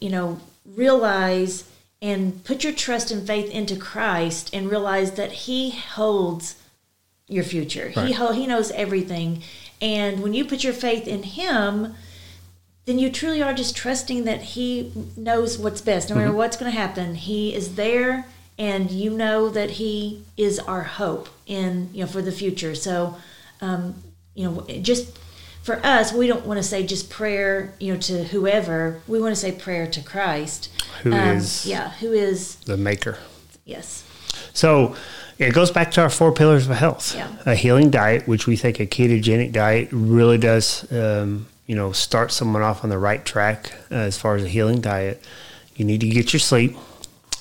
you 0.00 0.08
know, 0.08 0.40
realize 0.74 1.64
and 2.00 2.42
put 2.42 2.64
your 2.64 2.72
trust 2.72 3.10
and 3.10 3.26
faith 3.26 3.50
into 3.50 3.76
Christ 3.76 4.48
and 4.54 4.70
realize 4.70 5.10
that 5.12 5.32
He 5.46 5.70
holds 5.72 6.54
your 7.28 7.44
future, 7.44 7.88
He 7.90 8.00
Right. 8.00 8.14
ho- 8.14 8.32
He 8.32 8.46
knows 8.46 8.70
everything. 8.72 9.42
And 9.80 10.20
when 10.22 10.34
you 10.34 10.44
put 10.44 10.62
your 10.64 10.72
faith 10.72 11.06
in 11.08 11.22
Him, 11.22 11.94
then 12.84 12.98
you 12.98 13.10
truly 13.10 13.40
are 13.42 13.54
just 13.54 13.76
trusting 13.76 14.24
that 14.24 14.42
he 14.42 14.92
knows 15.16 15.56
what's 15.56 15.80
best 15.80 16.08
no 16.10 16.16
matter 16.16 16.28
Mm-hmm. 16.28 16.36
what's 16.36 16.56
going 16.56 16.70
to 16.72 16.76
happen 16.76 17.14
he 17.14 17.54
is 17.54 17.76
there 17.76 18.26
and 18.58 18.90
you 18.90 19.08
know 19.08 19.48
that 19.50 19.70
he 19.72 20.24
is 20.36 20.58
our 20.58 20.82
hope 20.82 21.28
in 21.46 21.90
you 21.94 22.00
know 22.00 22.08
for 22.08 22.20
the 22.20 22.32
future 22.32 22.74
so 22.74 23.14
um, 23.60 23.94
you 24.34 24.44
know 24.44 24.66
just 24.82 25.16
for 25.62 25.76
us 25.86 26.12
we 26.12 26.26
don't 26.26 26.44
want 26.44 26.58
to 26.58 26.62
say 26.64 26.84
just 26.84 27.08
prayer 27.08 27.72
you 27.78 27.94
know 27.94 28.00
to 28.00 28.24
whoever 28.24 29.00
we 29.06 29.20
want 29.20 29.32
to 29.32 29.40
say 29.40 29.52
prayer 29.52 29.86
to 29.86 30.02
christ 30.02 30.68
Who 31.04 31.12
um, 31.12 31.36
is- 31.36 31.64
yeah 31.64 31.90
who 32.00 32.12
is 32.12 32.56
the 32.66 32.76
Maker. 32.76 33.16
yes 33.64 34.02
So 34.52 34.96
it 35.38 35.54
goes 35.54 35.70
back 35.70 35.90
to 35.92 36.02
our 36.02 36.10
four 36.10 36.32
pillars 36.32 36.68
of 36.68 36.76
health. 36.76 37.14
Yeah. 37.14 37.28
A 37.46 37.54
healing 37.54 37.90
diet, 37.90 38.26
which 38.28 38.46
we 38.46 38.56
think 38.56 38.80
a 38.80 38.86
ketogenic 38.86 39.52
diet 39.52 39.88
really 39.92 40.38
does, 40.38 40.90
um, 40.92 41.46
you 41.66 41.74
know, 41.74 41.92
start 41.92 42.32
someone 42.32 42.62
off 42.62 42.84
on 42.84 42.90
the 42.90 42.98
right 42.98 43.24
track 43.24 43.72
uh, 43.90 43.94
as 43.94 44.18
far 44.18 44.36
as 44.36 44.44
a 44.44 44.48
healing 44.48 44.80
diet. 44.80 45.22
You 45.76 45.84
need 45.84 46.00
to 46.00 46.08
get 46.08 46.32
your 46.32 46.40
sleep. 46.40 46.76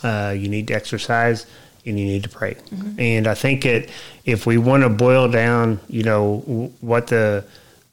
Uh, 0.04 0.34
you 0.38 0.48
need 0.48 0.68
to 0.68 0.74
exercise. 0.74 1.46
And 1.84 2.00
you 2.00 2.06
need 2.06 2.22
to 2.24 2.30
pray. 2.30 2.54
Mm-hmm. 2.54 3.00
And 3.00 3.28
I 3.28 3.34
think 3.34 3.66
it, 3.66 3.90
if 4.24 4.46
we 4.46 4.60
want 4.60 4.84
to 4.84 4.90
boil 4.90 5.28
down, 5.28 5.80
you 5.90 6.04
know, 6.04 6.44
w- 6.46 6.72
what 6.80 7.08
the 7.08 7.44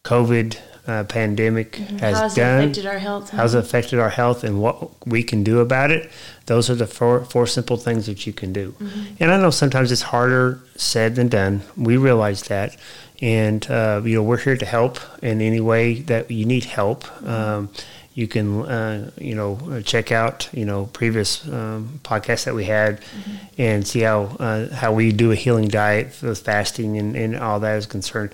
COVID 0.04 0.58
uh, 0.88 1.04
pandemic 1.04 1.76
has 1.76 2.00
Mm-hmm. 2.00 2.14
how's 2.14 2.34
done, 2.34 2.60
it 2.60 2.64
affected 2.64 2.86
our 2.86 2.98
health 2.98 3.30
how's 3.30 3.54
it 3.54 3.58
affected 3.58 3.98
our 3.98 4.10
health 4.10 4.42
and 4.42 4.60
what 4.60 5.06
we 5.06 5.22
can 5.22 5.44
do 5.44 5.60
about 5.60 5.90
it 5.90 6.10
those 6.46 6.70
are 6.70 6.74
the 6.74 6.86
four, 6.86 7.24
four 7.26 7.46
simple 7.46 7.76
things 7.76 8.06
that 8.06 8.26
you 8.26 8.32
can 8.32 8.54
do. 8.54 8.74
And 9.20 9.30
i 9.30 9.38
know 9.38 9.50
sometimes 9.50 9.92
it's 9.92 10.00
harder 10.00 10.60
said 10.76 11.14
than 11.14 11.28
done. 11.28 11.60
We 11.76 11.98
realize 11.98 12.42
that. 12.44 12.74
And 13.20 13.68
uh, 13.70 14.00
you 14.02 14.14
know 14.16 14.22
we're 14.22 14.38
here 14.38 14.56
to 14.56 14.64
help 14.64 14.98
in 15.22 15.42
any 15.42 15.60
way 15.60 16.00
that 16.02 16.30
you 16.30 16.46
need 16.46 16.64
help. 16.64 17.04
Um, 17.22 17.68
you 18.18 18.26
can 18.26 18.46
uh, 18.66 19.10
you 19.28 19.34
know 19.34 19.50
check 19.84 20.10
out 20.10 20.48
you 20.52 20.64
know 20.64 20.86
previous 21.00 21.46
um, 21.58 22.00
podcasts 22.02 22.44
that 22.46 22.54
we 22.60 22.64
had 22.64 23.00
and 23.56 23.86
see 23.86 24.00
how 24.00 24.22
uh, 24.46 24.74
how 24.74 24.90
we 24.92 25.12
do 25.12 25.30
a 25.30 25.36
healing 25.44 25.68
diet 25.68 26.06
with 26.22 26.40
fasting 26.40 26.98
and, 27.00 27.14
and 27.16 27.36
all 27.36 27.60
that 27.60 27.76
is 27.78 27.86
concerned 27.86 28.30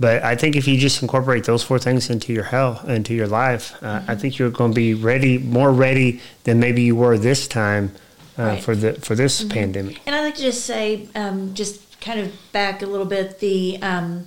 but 0.00 0.22
I 0.22 0.34
think 0.36 0.56
if 0.56 0.66
you 0.68 0.76
just 0.78 1.02
incorporate 1.02 1.44
those 1.44 1.62
four 1.64 1.78
things 1.80 2.08
into 2.08 2.32
your 2.32 2.44
health, 2.44 2.88
into 2.88 3.14
your 3.14 3.26
life, 3.26 3.64
uh, 3.82 4.00
I 4.06 4.14
think 4.14 4.38
you're 4.38 4.54
going 4.60 4.70
to 4.70 4.74
be 4.76 4.94
ready, 4.94 5.38
more 5.38 5.72
ready 5.72 6.20
than 6.44 6.60
maybe 6.60 6.82
you 6.82 6.94
were 6.94 7.18
this 7.18 7.48
time 7.48 7.90
uh, 8.38 8.42
Right. 8.42 8.62
for 8.62 8.76
the 8.76 8.92
for 9.06 9.16
this 9.16 9.42
pandemic. 9.42 10.00
And 10.06 10.14
I'd 10.14 10.22
like 10.22 10.36
to 10.36 10.42
just 10.42 10.64
say, 10.64 11.08
um, 11.16 11.52
just 11.54 12.00
kind 12.00 12.20
of 12.20 12.32
back 12.52 12.82
a 12.82 12.86
little 12.86 13.06
bit. 13.06 13.40
The 13.40 13.82
um, 13.82 14.26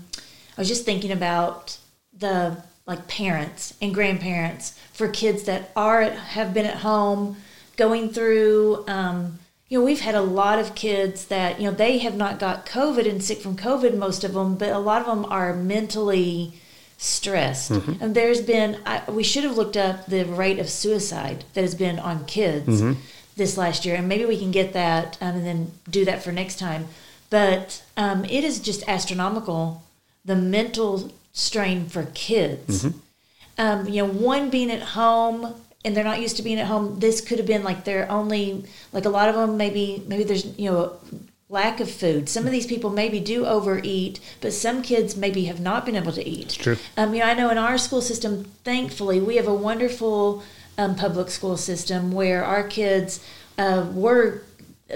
I 0.58 0.62
was 0.62 0.68
just 0.68 0.84
thinking 0.84 1.12
about 1.14 1.78
the 2.20 2.62
like 2.92 3.08
parents 3.08 3.74
and 3.82 3.94
grandparents 3.94 4.78
for 4.94 5.08
kids 5.08 5.44
that 5.44 5.72
are 5.76 6.04
have 6.04 6.54
been 6.54 6.66
at 6.66 6.78
home 6.78 7.38
going 7.78 8.10
through. 8.10 8.84
Um, 8.88 9.40
you 9.70 9.80
know, 9.80 9.86
we've 9.86 10.02
had 10.02 10.16
a 10.16 10.22
lot 10.22 10.60
of 10.60 10.76
kids 10.76 11.26
that 11.26 11.60
you 11.60 11.66
know 11.70 11.76
they 11.76 12.00
have 12.00 12.16
not 12.16 12.40
got 12.40 12.66
COVID 12.66 13.10
and 13.10 13.24
sick 13.24 13.40
from 13.40 13.56
COVID. 13.56 13.96
Most 13.98 14.24
of 14.24 14.34
them, 14.34 14.56
but 14.56 14.70
a 14.70 14.80
lot 14.80 15.02
of 15.02 15.08
them 15.08 15.26
are 15.26 15.54
mentally 15.56 16.54
stressed. 16.98 17.72
And 18.02 18.14
there's 18.14 18.42
been 18.42 18.78
I, 18.86 19.10
we 19.10 19.24
should 19.24 19.44
have 19.44 19.58
looked 19.58 19.78
up 19.78 20.06
the 20.06 20.24
rate 20.26 20.60
of 20.60 20.70
suicide 20.70 21.46
that 21.54 21.62
has 21.62 21.74
been 21.74 21.98
on 21.98 22.26
kids 22.26 22.82
this 23.38 23.58
last 23.58 23.86
year, 23.86 23.96
and 23.96 24.08
maybe 24.10 24.26
we 24.26 24.38
can 24.38 24.52
get 24.52 24.74
that 24.74 25.18
um, 25.22 25.36
and 25.38 25.46
then 25.46 25.72
do 25.90 26.04
that 26.06 26.22
for 26.24 26.32
next 26.34 26.60
time. 26.60 26.88
But 27.30 27.82
um, 27.96 28.26
it 28.26 28.44
is 28.44 28.60
just 28.60 28.84
astronomical 28.88 29.84
the 30.26 30.36
mental 30.36 31.12
strain 31.34 31.88
for 31.88 32.06
kids. 32.14 32.88
Um, 33.58 33.88
you 33.88 34.04
know, 34.06 34.12
one 34.12 34.50
being 34.50 34.72
at 34.72 34.82
home 34.82 35.56
and 35.84 35.96
they're 35.96 36.04
not 36.04 36.22
used 36.22 36.38
to 36.38 36.44
being 36.44 36.60
at 36.60 36.68
home. 36.68 37.00
This 37.00 37.22
could 37.22 37.38
have 37.38 37.48
been 37.48 37.64
like 37.64 37.86
their 37.86 38.10
only 38.10 38.66
like 38.94 39.06
a 39.06 39.10
lot 39.10 39.30
of 39.30 39.36
them 39.36 39.58
maybe 39.58 40.04
maybe 40.08 40.24
there's 40.24 40.46
you 40.58 40.72
know 40.72 40.98
lack 41.50 41.80
of 41.80 41.92
food. 41.92 42.30
Some 42.30 42.46
of 42.46 42.52
these 42.52 42.66
people 42.66 42.90
maybe 42.90 43.20
do 43.20 43.46
overeat, 43.46 44.20
but 44.40 44.54
some 44.54 44.82
kids 44.82 45.18
maybe 45.18 45.46
have 45.46 45.60
not 45.60 45.86
been 45.86 45.98
able 45.98 46.14
to 46.14 46.26
eat. 46.28 46.50
true. 46.50 46.78
Um, 46.96 47.14
you 47.14 47.20
know, 47.20 47.26
I 47.26 47.34
know 47.34 47.50
in 47.50 47.58
our 47.58 47.78
school 47.78 48.02
system, 48.02 48.46
thankfully, 48.64 49.20
we 49.20 49.36
have 49.36 49.48
a 49.48 49.54
wonderful 49.54 50.44
um, 50.78 50.96
public 50.96 51.30
school 51.30 51.58
system 51.58 52.14
where 52.14 52.46
our 52.46 52.64
kids 52.64 53.24
uh, 53.58 53.86
were 53.94 54.44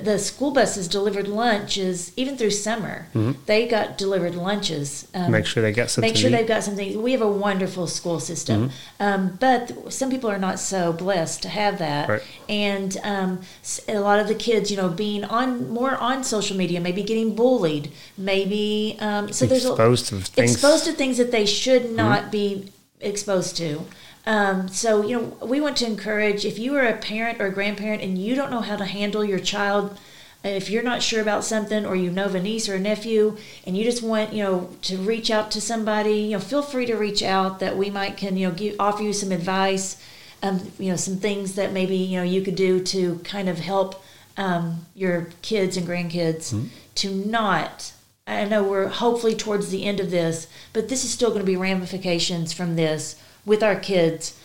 the 0.01 0.17
school 0.19 0.51
buses 0.51 0.87
delivered 0.87 1.27
lunches 1.27 2.11
even 2.15 2.37
through 2.37 2.51
summer. 2.51 3.07
They 3.45 3.67
got 3.67 3.97
delivered 3.97 4.35
lunches. 4.35 5.07
Um, 5.13 5.25
Mm-hmm. 5.25 5.31
Make 5.31 5.45
sure 5.47 5.63
they 5.63 5.71
got 5.71 5.89
something. 5.89 6.09
make 6.09 6.17
sure 6.17 6.29
they've 6.29 6.47
got 6.47 6.63
something. 6.63 7.01
We 7.01 7.11
have 7.13 7.21
a 7.21 7.27
wonderful 7.27 7.87
school 7.87 8.19
system, 8.19 8.69
um, 8.99 9.37
but 9.39 9.91
some 9.91 10.09
people 10.11 10.29
are 10.29 10.37
not 10.37 10.59
so 10.59 10.93
blessed 10.93 11.41
to 11.43 11.49
have 11.49 11.79
that. 11.79 12.09
Right. 12.09 12.21
And 12.47 12.95
um, 13.03 13.41
a 13.87 13.99
lot 13.99 14.19
of 14.19 14.27
the 14.27 14.35
kids, 14.35 14.69
you 14.71 14.77
know, 14.77 14.89
being 14.89 15.23
on 15.23 15.69
more 15.69 15.95
on 15.97 16.23
social 16.23 16.55
media, 16.55 16.79
maybe 16.79 17.03
getting 17.03 17.35
bullied, 17.35 17.91
maybe 18.17 18.97
um, 18.99 19.31
so 19.31 19.45
there's 19.45 19.65
a, 19.65 19.69
exposed 19.69 20.07
to 20.07 20.19
things. 20.21 20.51
exposed 20.53 20.85
to 20.85 20.91
things 20.93 21.17
that 21.17 21.31
they 21.31 21.45
should 21.45 21.91
not 21.91 22.31
be 22.31 22.71
exposed 23.01 23.57
to. 23.57 23.85
Um, 24.25 24.67
so, 24.69 25.05
you 25.05 25.17
know, 25.17 25.45
we 25.45 25.61
want 25.61 25.77
to 25.77 25.85
encourage 25.85 26.45
if 26.45 26.57
you 26.57 26.75
are 26.75 26.85
a 26.85 26.97
parent 26.97 27.39
or 27.39 27.45
a 27.45 27.53
grandparent 27.53 28.01
and 28.01 28.17
you 28.17 28.35
don't 28.35 28.51
know 28.51 28.61
how 28.61 28.75
to 28.75 28.85
handle 28.85 29.23
your 29.23 29.39
child, 29.39 29.99
if 30.43 30.69
you're 30.69 30.83
not 30.83 31.01
sure 31.01 31.21
about 31.21 31.43
something 31.43 31.85
or 31.85 31.95
you 31.95 32.11
know 32.11 32.25
of 32.25 32.35
a 32.35 32.41
niece 32.41 32.69
or 32.69 32.75
a 32.75 32.79
nephew 32.79 33.37
and 33.65 33.77
you 33.77 33.83
just 33.83 34.03
want, 34.03 34.33
you 34.33 34.43
know, 34.43 34.69
to 34.83 34.97
reach 34.97 35.31
out 35.31 35.51
to 35.51 35.61
somebody, 35.61 36.17
you 36.17 36.31
know, 36.31 36.39
feel 36.39 36.61
free 36.61 36.85
to 36.85 36.95
reach 36.95 37.23
out 37.23 37.59
that 37.59 37.77
we 37.77 37.89
might 37.89 38.17
can, 38.17 38.37
you 38.37 38.47
know, 38.47 38.53
give, 38.53 38.75
offer 38.79 39.03
you 39.03 39.13
some 39.13 39.31
advice, 39.31 40.01
um, 40.43 40.71
you 40.77 40.89
know, 40.89 40.95
some 40.95 41.17
things 41.17 41.55
that 41.55 41.71
maybe, 41.71 41.95
you 41.95 42.17
know, 42.17 42.23
you 42.23 42.41
could 42.41 42.55
do 42.55 42.79
to 42.83 43.19
kind 43.23 43.49
of 43.49 43.59
help 43.59 44.03
um, 44.37 44.85
your 44.93 45.29
kids 45.41 45.77
and 45.77 45.87
grandkids 45.87 46.51
to 46.95 47.09
not 47.09 47.91
I 48.27 48.45
know 48.45 48.63
we're 48.63 48.87
hopefully 48.87 49.35
towards 49.35 49.69
the 49.69 49.85
end 49.85 49.99
of 49.99 50.09
this, 50.09 50.47
but 50.73 50.89
this 50.89 51.03
is 51.03 51.11
still 51.11 51.29
going 51.29 51.41
to 51.41 51.45
be 51.45 51.55
ramifications 51.55 52.53
from 52.53 52.75
this 52.75 53.21
with 53.45 53.63
our 53.63 53.75
kids 53.75 54.39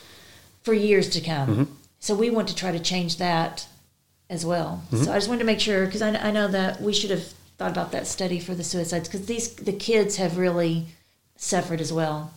for 0.63 0.75
years 0.75 1.09
to 1.11 1.21
come. 1.21 1.77
So 1.99 2.15
we 2.15 2.31
want 2.31 2.49
to 2.49 2.55
try 2.55 2.73
to 2.73 2.79
change 2.79 3.17
that 3.17 3.67
as 4.29 4.45
well. 4.47 4.83
So 4.91 5.13
I 5.13 5.17
just 5.17 5.29
wanted 5.29 5.41
to 5.41 5.45
make 5.47 5.61
sure 5.61 5.87
because 5.87 6.03
I, 6.03 6.15
I 6.15 6.31
know 6.31 6.49
that 6.49 6.81
we 6.81 6.93
should 6.93 7.11
have 7.11 7.27
thought 7.59 7.73
about 7.73 7.93
that 7.93 8.07
study 8.07 8.39
for 8.39 8.55
the 8.55 8.65
suicides 8.65 9.09
because 9.09 9.27
these 9.27 9.55
the 9.55 9.73
kids 9.73 10.17
have 10.17 10.39
really 10.39 10.87
suffered 11.37 11.81
as 11.81 11.93
well 11.93 12.33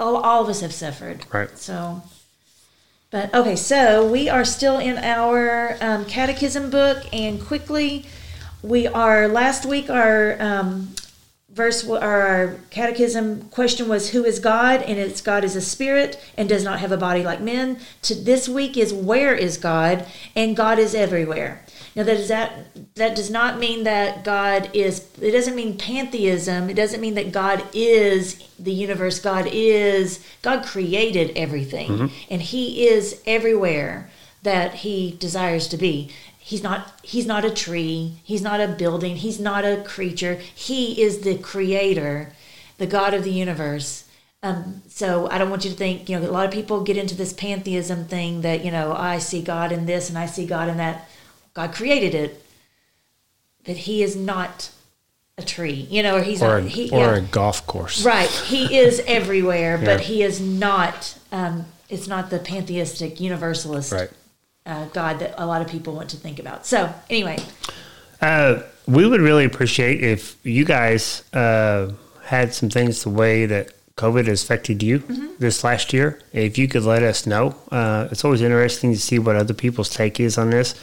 all, 0.00 0.16
all 0.16 0.42
of 0.42 0.48
us 0.48 0.60
have 0.62 0.72
suffered. 0.72 1.24
Right. 1.32 1.56
So, 1.56 2.02
but 3.10 3.32
okay, 3.34 3.56
so 3.56 4.10
we 4.10 4.28
are 4.28 4.44
still 4.44 4.78
in 4.78 4.98
our 4.98 5.76
um, 5.80 6.04
catechism 6.06 6.70
book, 6.70 7.04
and 7.12 7.40
quickly, 7.40 8.06
we 8.62 8.86
are 8.86 9.28
last 9.28 9.66
week 9.66 9.90
our 9.90 10.40
um, 10.40 10.94
verse 11.52 11.86
or 11.86 12.00
our 12.00 12.56
catechism 12.70 13.48
question 13.50 13.88
was 13.88 14.10
who 14.10 14.24
is 14.24 14.38
god? 14.38 14.82
And 14.82 14.98
it's 14.98 15.20
god 15.20 15.44
is 15.44 15.56
a 15.56 15.60
spirit 15.60 16.20
and 16.36 16.48
does 16.48 16.64
not 16.64 16.80
have 16.80 16.92
a 16.92 16.96
body 16.96 17.22
like 17.22 17.40
men. 17.40 17.78
To 18.02 18.14
this 18.14 18.48
week 18.48 18.76
is 18.76 18.92
where 18.92 19.34
is 19.34 19.56
god? 19.56 20.06
And 20.36 20.56
god 20.56 20.78
is 20.78 20.94
everywhere. 20.94 21.64
Now 21.96 22.04
that 22.04 22.16
is 22.16 22.28
that 22.28 22.52
that 22.94 23.16
does 23.16 23.30
not 23.30 23.58
mean 23.58 23.84
that 23.84 24.24
god 24.24 24.70
is 24.72 25.08
it 25.20 25.32
doesn't 25.32 25.56
mean 25.56 25.76
pantheism. 25.76 26.70
It 26.70 26.74
doesn't 26.74 27.00
mean 27.00 27.14
that 27.14 27.32
god 27.32 27.64
is 27.72 28.48
the 28.58 28.72
universe. 28.72 29.18
God 29.18 29.48
is 29.50 30.24
god 30.42 30.64
created 30.64 31.32
everything. 31.36 31.90
Mm-hmm. 31.90 32.06
And 32.30 32.42
he 32.42 32.86
is 32.86 33.20
everywhere 33.26 34.08
that 34.42 34.74
he 34.74 35.16
desires 35.18 35.68
to 35.68 35.76
be 35.76 36.10
he's 36.50 36.64
not 36.64 36.92
he's 37.04 37.26
not 37.26 37.44
a 37.44 37.50
tree 37.50 38.14
he's 38.24 38.42
not 38.42 38.60
a 38.60 38.66
building 38.66 39.14
he's 39.14 39.38
not 39.38 39.64
a 39.64 39.80
creature 39.84 40.34
he 40.34 41.00
is 41.00 41.20
the 41.20 41.38
creator 41.38 42.32
the 42.78 42.86
god 42.88 43.14
of 43.14 43.22
the 43.22 43.30
universe 43.30 44.04
um, 44.42 44.82
so 44.88 45.30
i 45.30 45.38
don't 45.38 45.48
want 45.48 45.64
you 45.64 45.70
to 45.70 45.76
think 45.76 46.08
you 46.08 46.18
know 46.18 46.28
a 46.28 46.32
lot 46.32 46.44
of 46.44 46.50
people 46.50 46.82
get 46.82 46.96
into 46.96 47.14
this 47.14 47.32
pantheism 47.32 48.04
thing 48.04 48.40
that 48.40 48.64
you 48.64 48.70
know 48.72 48.92
i 48.92 49.16
see 49.16 49.40
god 49.40 49.70
in 49.70 49.86
this 49.86 50.08
and 50.08 50.18
i 50.18 50.26
see 50.26 50.44
god 50.44 50.68
in 50.68 50.76
that 50.76 51.08
god 51.54 51.72
created 51.72 52.16
it 52.16 52.44
but 53.64 53.76
he 53.76 54.02
is 54.02 54.16
not 54.16 54.70
a 55.38 55.44
tree 55.44 55.86
you 55.88 56.02
know 56.02 56.16
or 56.16 56.22
he's 56.22 56.42
Or, 56.42 56.58
a, 56.58 56.62
he, 56.62 56.90
or 56.90 56.98
yeah. 56.98 57.16
a 57.16 57.20
golf 57.20 57.64
course. 57.66 58.04
Right. 58.04 58.28
He 58.28 58.76
is 58.76 59.00
everywhere, 59.06 59.78
but 59.84 60.00
he 60.00 60.22
is 60.22 60.40
not. 60.40 61.16
Um, 61.32 61.64
it's 61.88 62.06
not 62.06 62.28
the 62.30 62.38
pantheistic 62.38 63.20
universalist 63.20 63.92
Right. 63.92 64.10
Uh, 64.66 64.86
God 64.86 65.18
that 65.20 65.34
a 65.36 65.46
lot 65.46 65.62
of 65.62 65.68
people 65.68 65.94
want 65.94 66.10
to 66.10 66.16
think 66.16 66.38
about. 66.38 66.66
So 66.66 66.92
anyway, 67.08 67.38
Uh, 68.20 68.62
we 68.86 69.06
would 69.06 69.20
really 69.20 69.44
appreciate 69.44 70.02
if 70.02 70.36
you 70.44 70.64
guys 70.64 71.24
uh, 71.32 71.90
had 72.24 72.52
some 72.52 72.68
things 72.68 73.02
the 73.02 73.10
way 73.10 73.46
that 73.46 73.72
COVID 73.96 74.26
has 74.26 74.42
affected 74.42 74.82
you 74.82 74.98
this 75.38 75.64
last 75.64 75.92
year. 75.92 76.18
If 76.32 76.58
you 76.58 76.68
could 76.68 76.82
let 76.82 77.02
us 77.02 77.26
know, 77.26 77.54
uh, 77.70 78.08
it's 78.10 78.24
always 78.24 78.42
interesting 78.42 78.92
to 78.92 78.98
see 78.98 79.18
what 79.18 79.36
other 79.36 79.54
people's 79.54 79.88
take 79.88 80.20
is 80.20 80.38
on 80.38 80.50
this, 80.50 80.74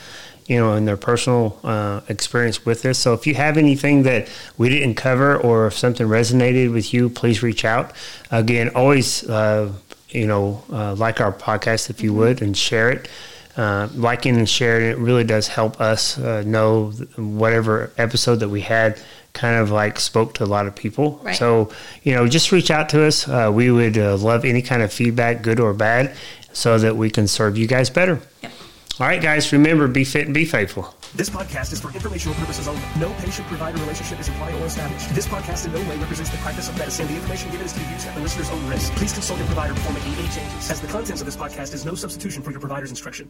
you 0.46 0.58
know, 0.58 0.74
and 0.74 0.88
their 0.88 0.98
personal 0.98 1.60
uh, 1.64 2.02
experience 2.10 2.66
with 2.66 2.82
this. 2.82 2.98
So 3.00 3.14
if 3.14 3.28
you 3.28 3.36
have 3.36 3.58
anything 3.58 4.04
that 4.04 4.28
we 4.58 4.70
didn't 4.70 4.96
cover 4.96 5.38
or 5.38 5.68
if 5.68 5.78
something 5.78 6.08
resonated 6.08 6.74
with 6.74 6.94
you, 6.94 7.10
please 7.10 7.44
reach 7.44 7.66
out. 7.66 7.92
Again, 8.32 8.70
always, 8.70 9.28
uh, 9.30 9.72
you 10.10 10.28
know, 10.28 10.64
uh, 10.72 10.96
like 10.96 11.22
our 11.22 11.34
podcast 11.34 11.90
if 11.90 12.02
you 12.02 12.14
would 12.14 12.42
and 12.42 12.56
share 12.58 12.90
it 12.90 13.10
uh, 13.58 13.90
liking 13.96 14.38
and 14.38 14.48
sharing 14.48 14.90
it 14.90 14.98
really 14.98 15.24
does 15.24 15.48
help 15.48 15.82
us 15.82 16.18
uh, 16.18 16.44
know 16.46 16.92
whatever 17.18 17.92
episode 17.98 18.36
that 18.38 18.50
we 18.50 18.62
had 18.62 19.00
kind 19.34 19.56
of 19.56 19.70
like 19.70 20.00
spoke 20.00 20.34
to 20.36 20.44
a 20.44 20.46
lot 20.46 20.66
of 20.68 20.76
people. 20.76 21.20
Right. 21.24 21.36
So, 21.36 21.72
you 22.04 22.14
know, 22.14 22.28
just 22.28 22.52
reach 22.52 22.72
out 22.72 22.90
to 22.90 23.06
us. 23.06 23.28
Uh, 23.28 23.52
we 23.54 23.70
would 23.72 23.98
uh, 23.98 24.18
love 24.18 24.46
any 24.46 24.62
kind 24.62 24.82
of 24.82 24.92
feedback, 24.92 25.42
good 25.42 25.60
or 25.60 25.74
bad, 25.74 26.16
so 26.54 26.78
that 26.80 26.96
we 26.96 27.10
can 27.10 27.28
serve 27.28 27.58
you 27.58 27.68
guys 27.68 27.90
better. 27.90 28.20
Yep. 28.42 28.52
All 29.00 29.08
right, 29.08 29.22
guys, 29.22 29.52
remember 29.52 29.88
be 29.88 30.04
fit 30.04 30.26
and 30.26 30.34
be 30.34 30.46
faithful. 30.46 30.96
This 31.16 31.30
podcast 31.30 31.74
is 31.74 31.82
for 31.82 31.92
informational 31.94 32.36
purposes 32.36 32.68
only. 32.68 32.82
No 33.00 33.14
patient-provider 33.20 33.78
relationship 33.80 34.20
is 34.20 34.28
implied 34.28 34.54
or 34.56 34.66
established. 34.66 35.14
This 35.16 35.26
podcast 35.26 35.66
in 35.66 35.74
no 35.74 35.80
way 35.90 35.98
represents 35.98 36.30
the 36.30 36.38
practice 36.38 36.70
of 36.70 36.78
medicine. 36.78 37.08
The 37.08 37.16
information 37.16 37.50
given 37.50 37.66
is 37.66 37.74
to 37.74 37.80
be 37.80 37.86
used 37.86 38.08
at 38.08 38.16
the 38.16 38.22
listener's 38.22 38.50
own 38.50 38.68
risk. 38.68 38.92
Please 38.94 39.14
consult 39.14 39.40
your 39.40 39.48
provider 39.48 39.74
before 39.74 39.94
making 39.94 40.14
any 40.14 40.28
changes, 40.28 40.70
as 40.70 40.82
the 40.82 40.88
contents 40.88 41.22
of 41.22 41.26
this 41.26 41.38
podcast 41.38 41.74
is 41.74 41.86
no 41.86 41.96
substitution 41.96 42.44
for 42.44 42.52
your 42.52 42.60
provider's 42.60 42.90
instruction. 42.90 43.30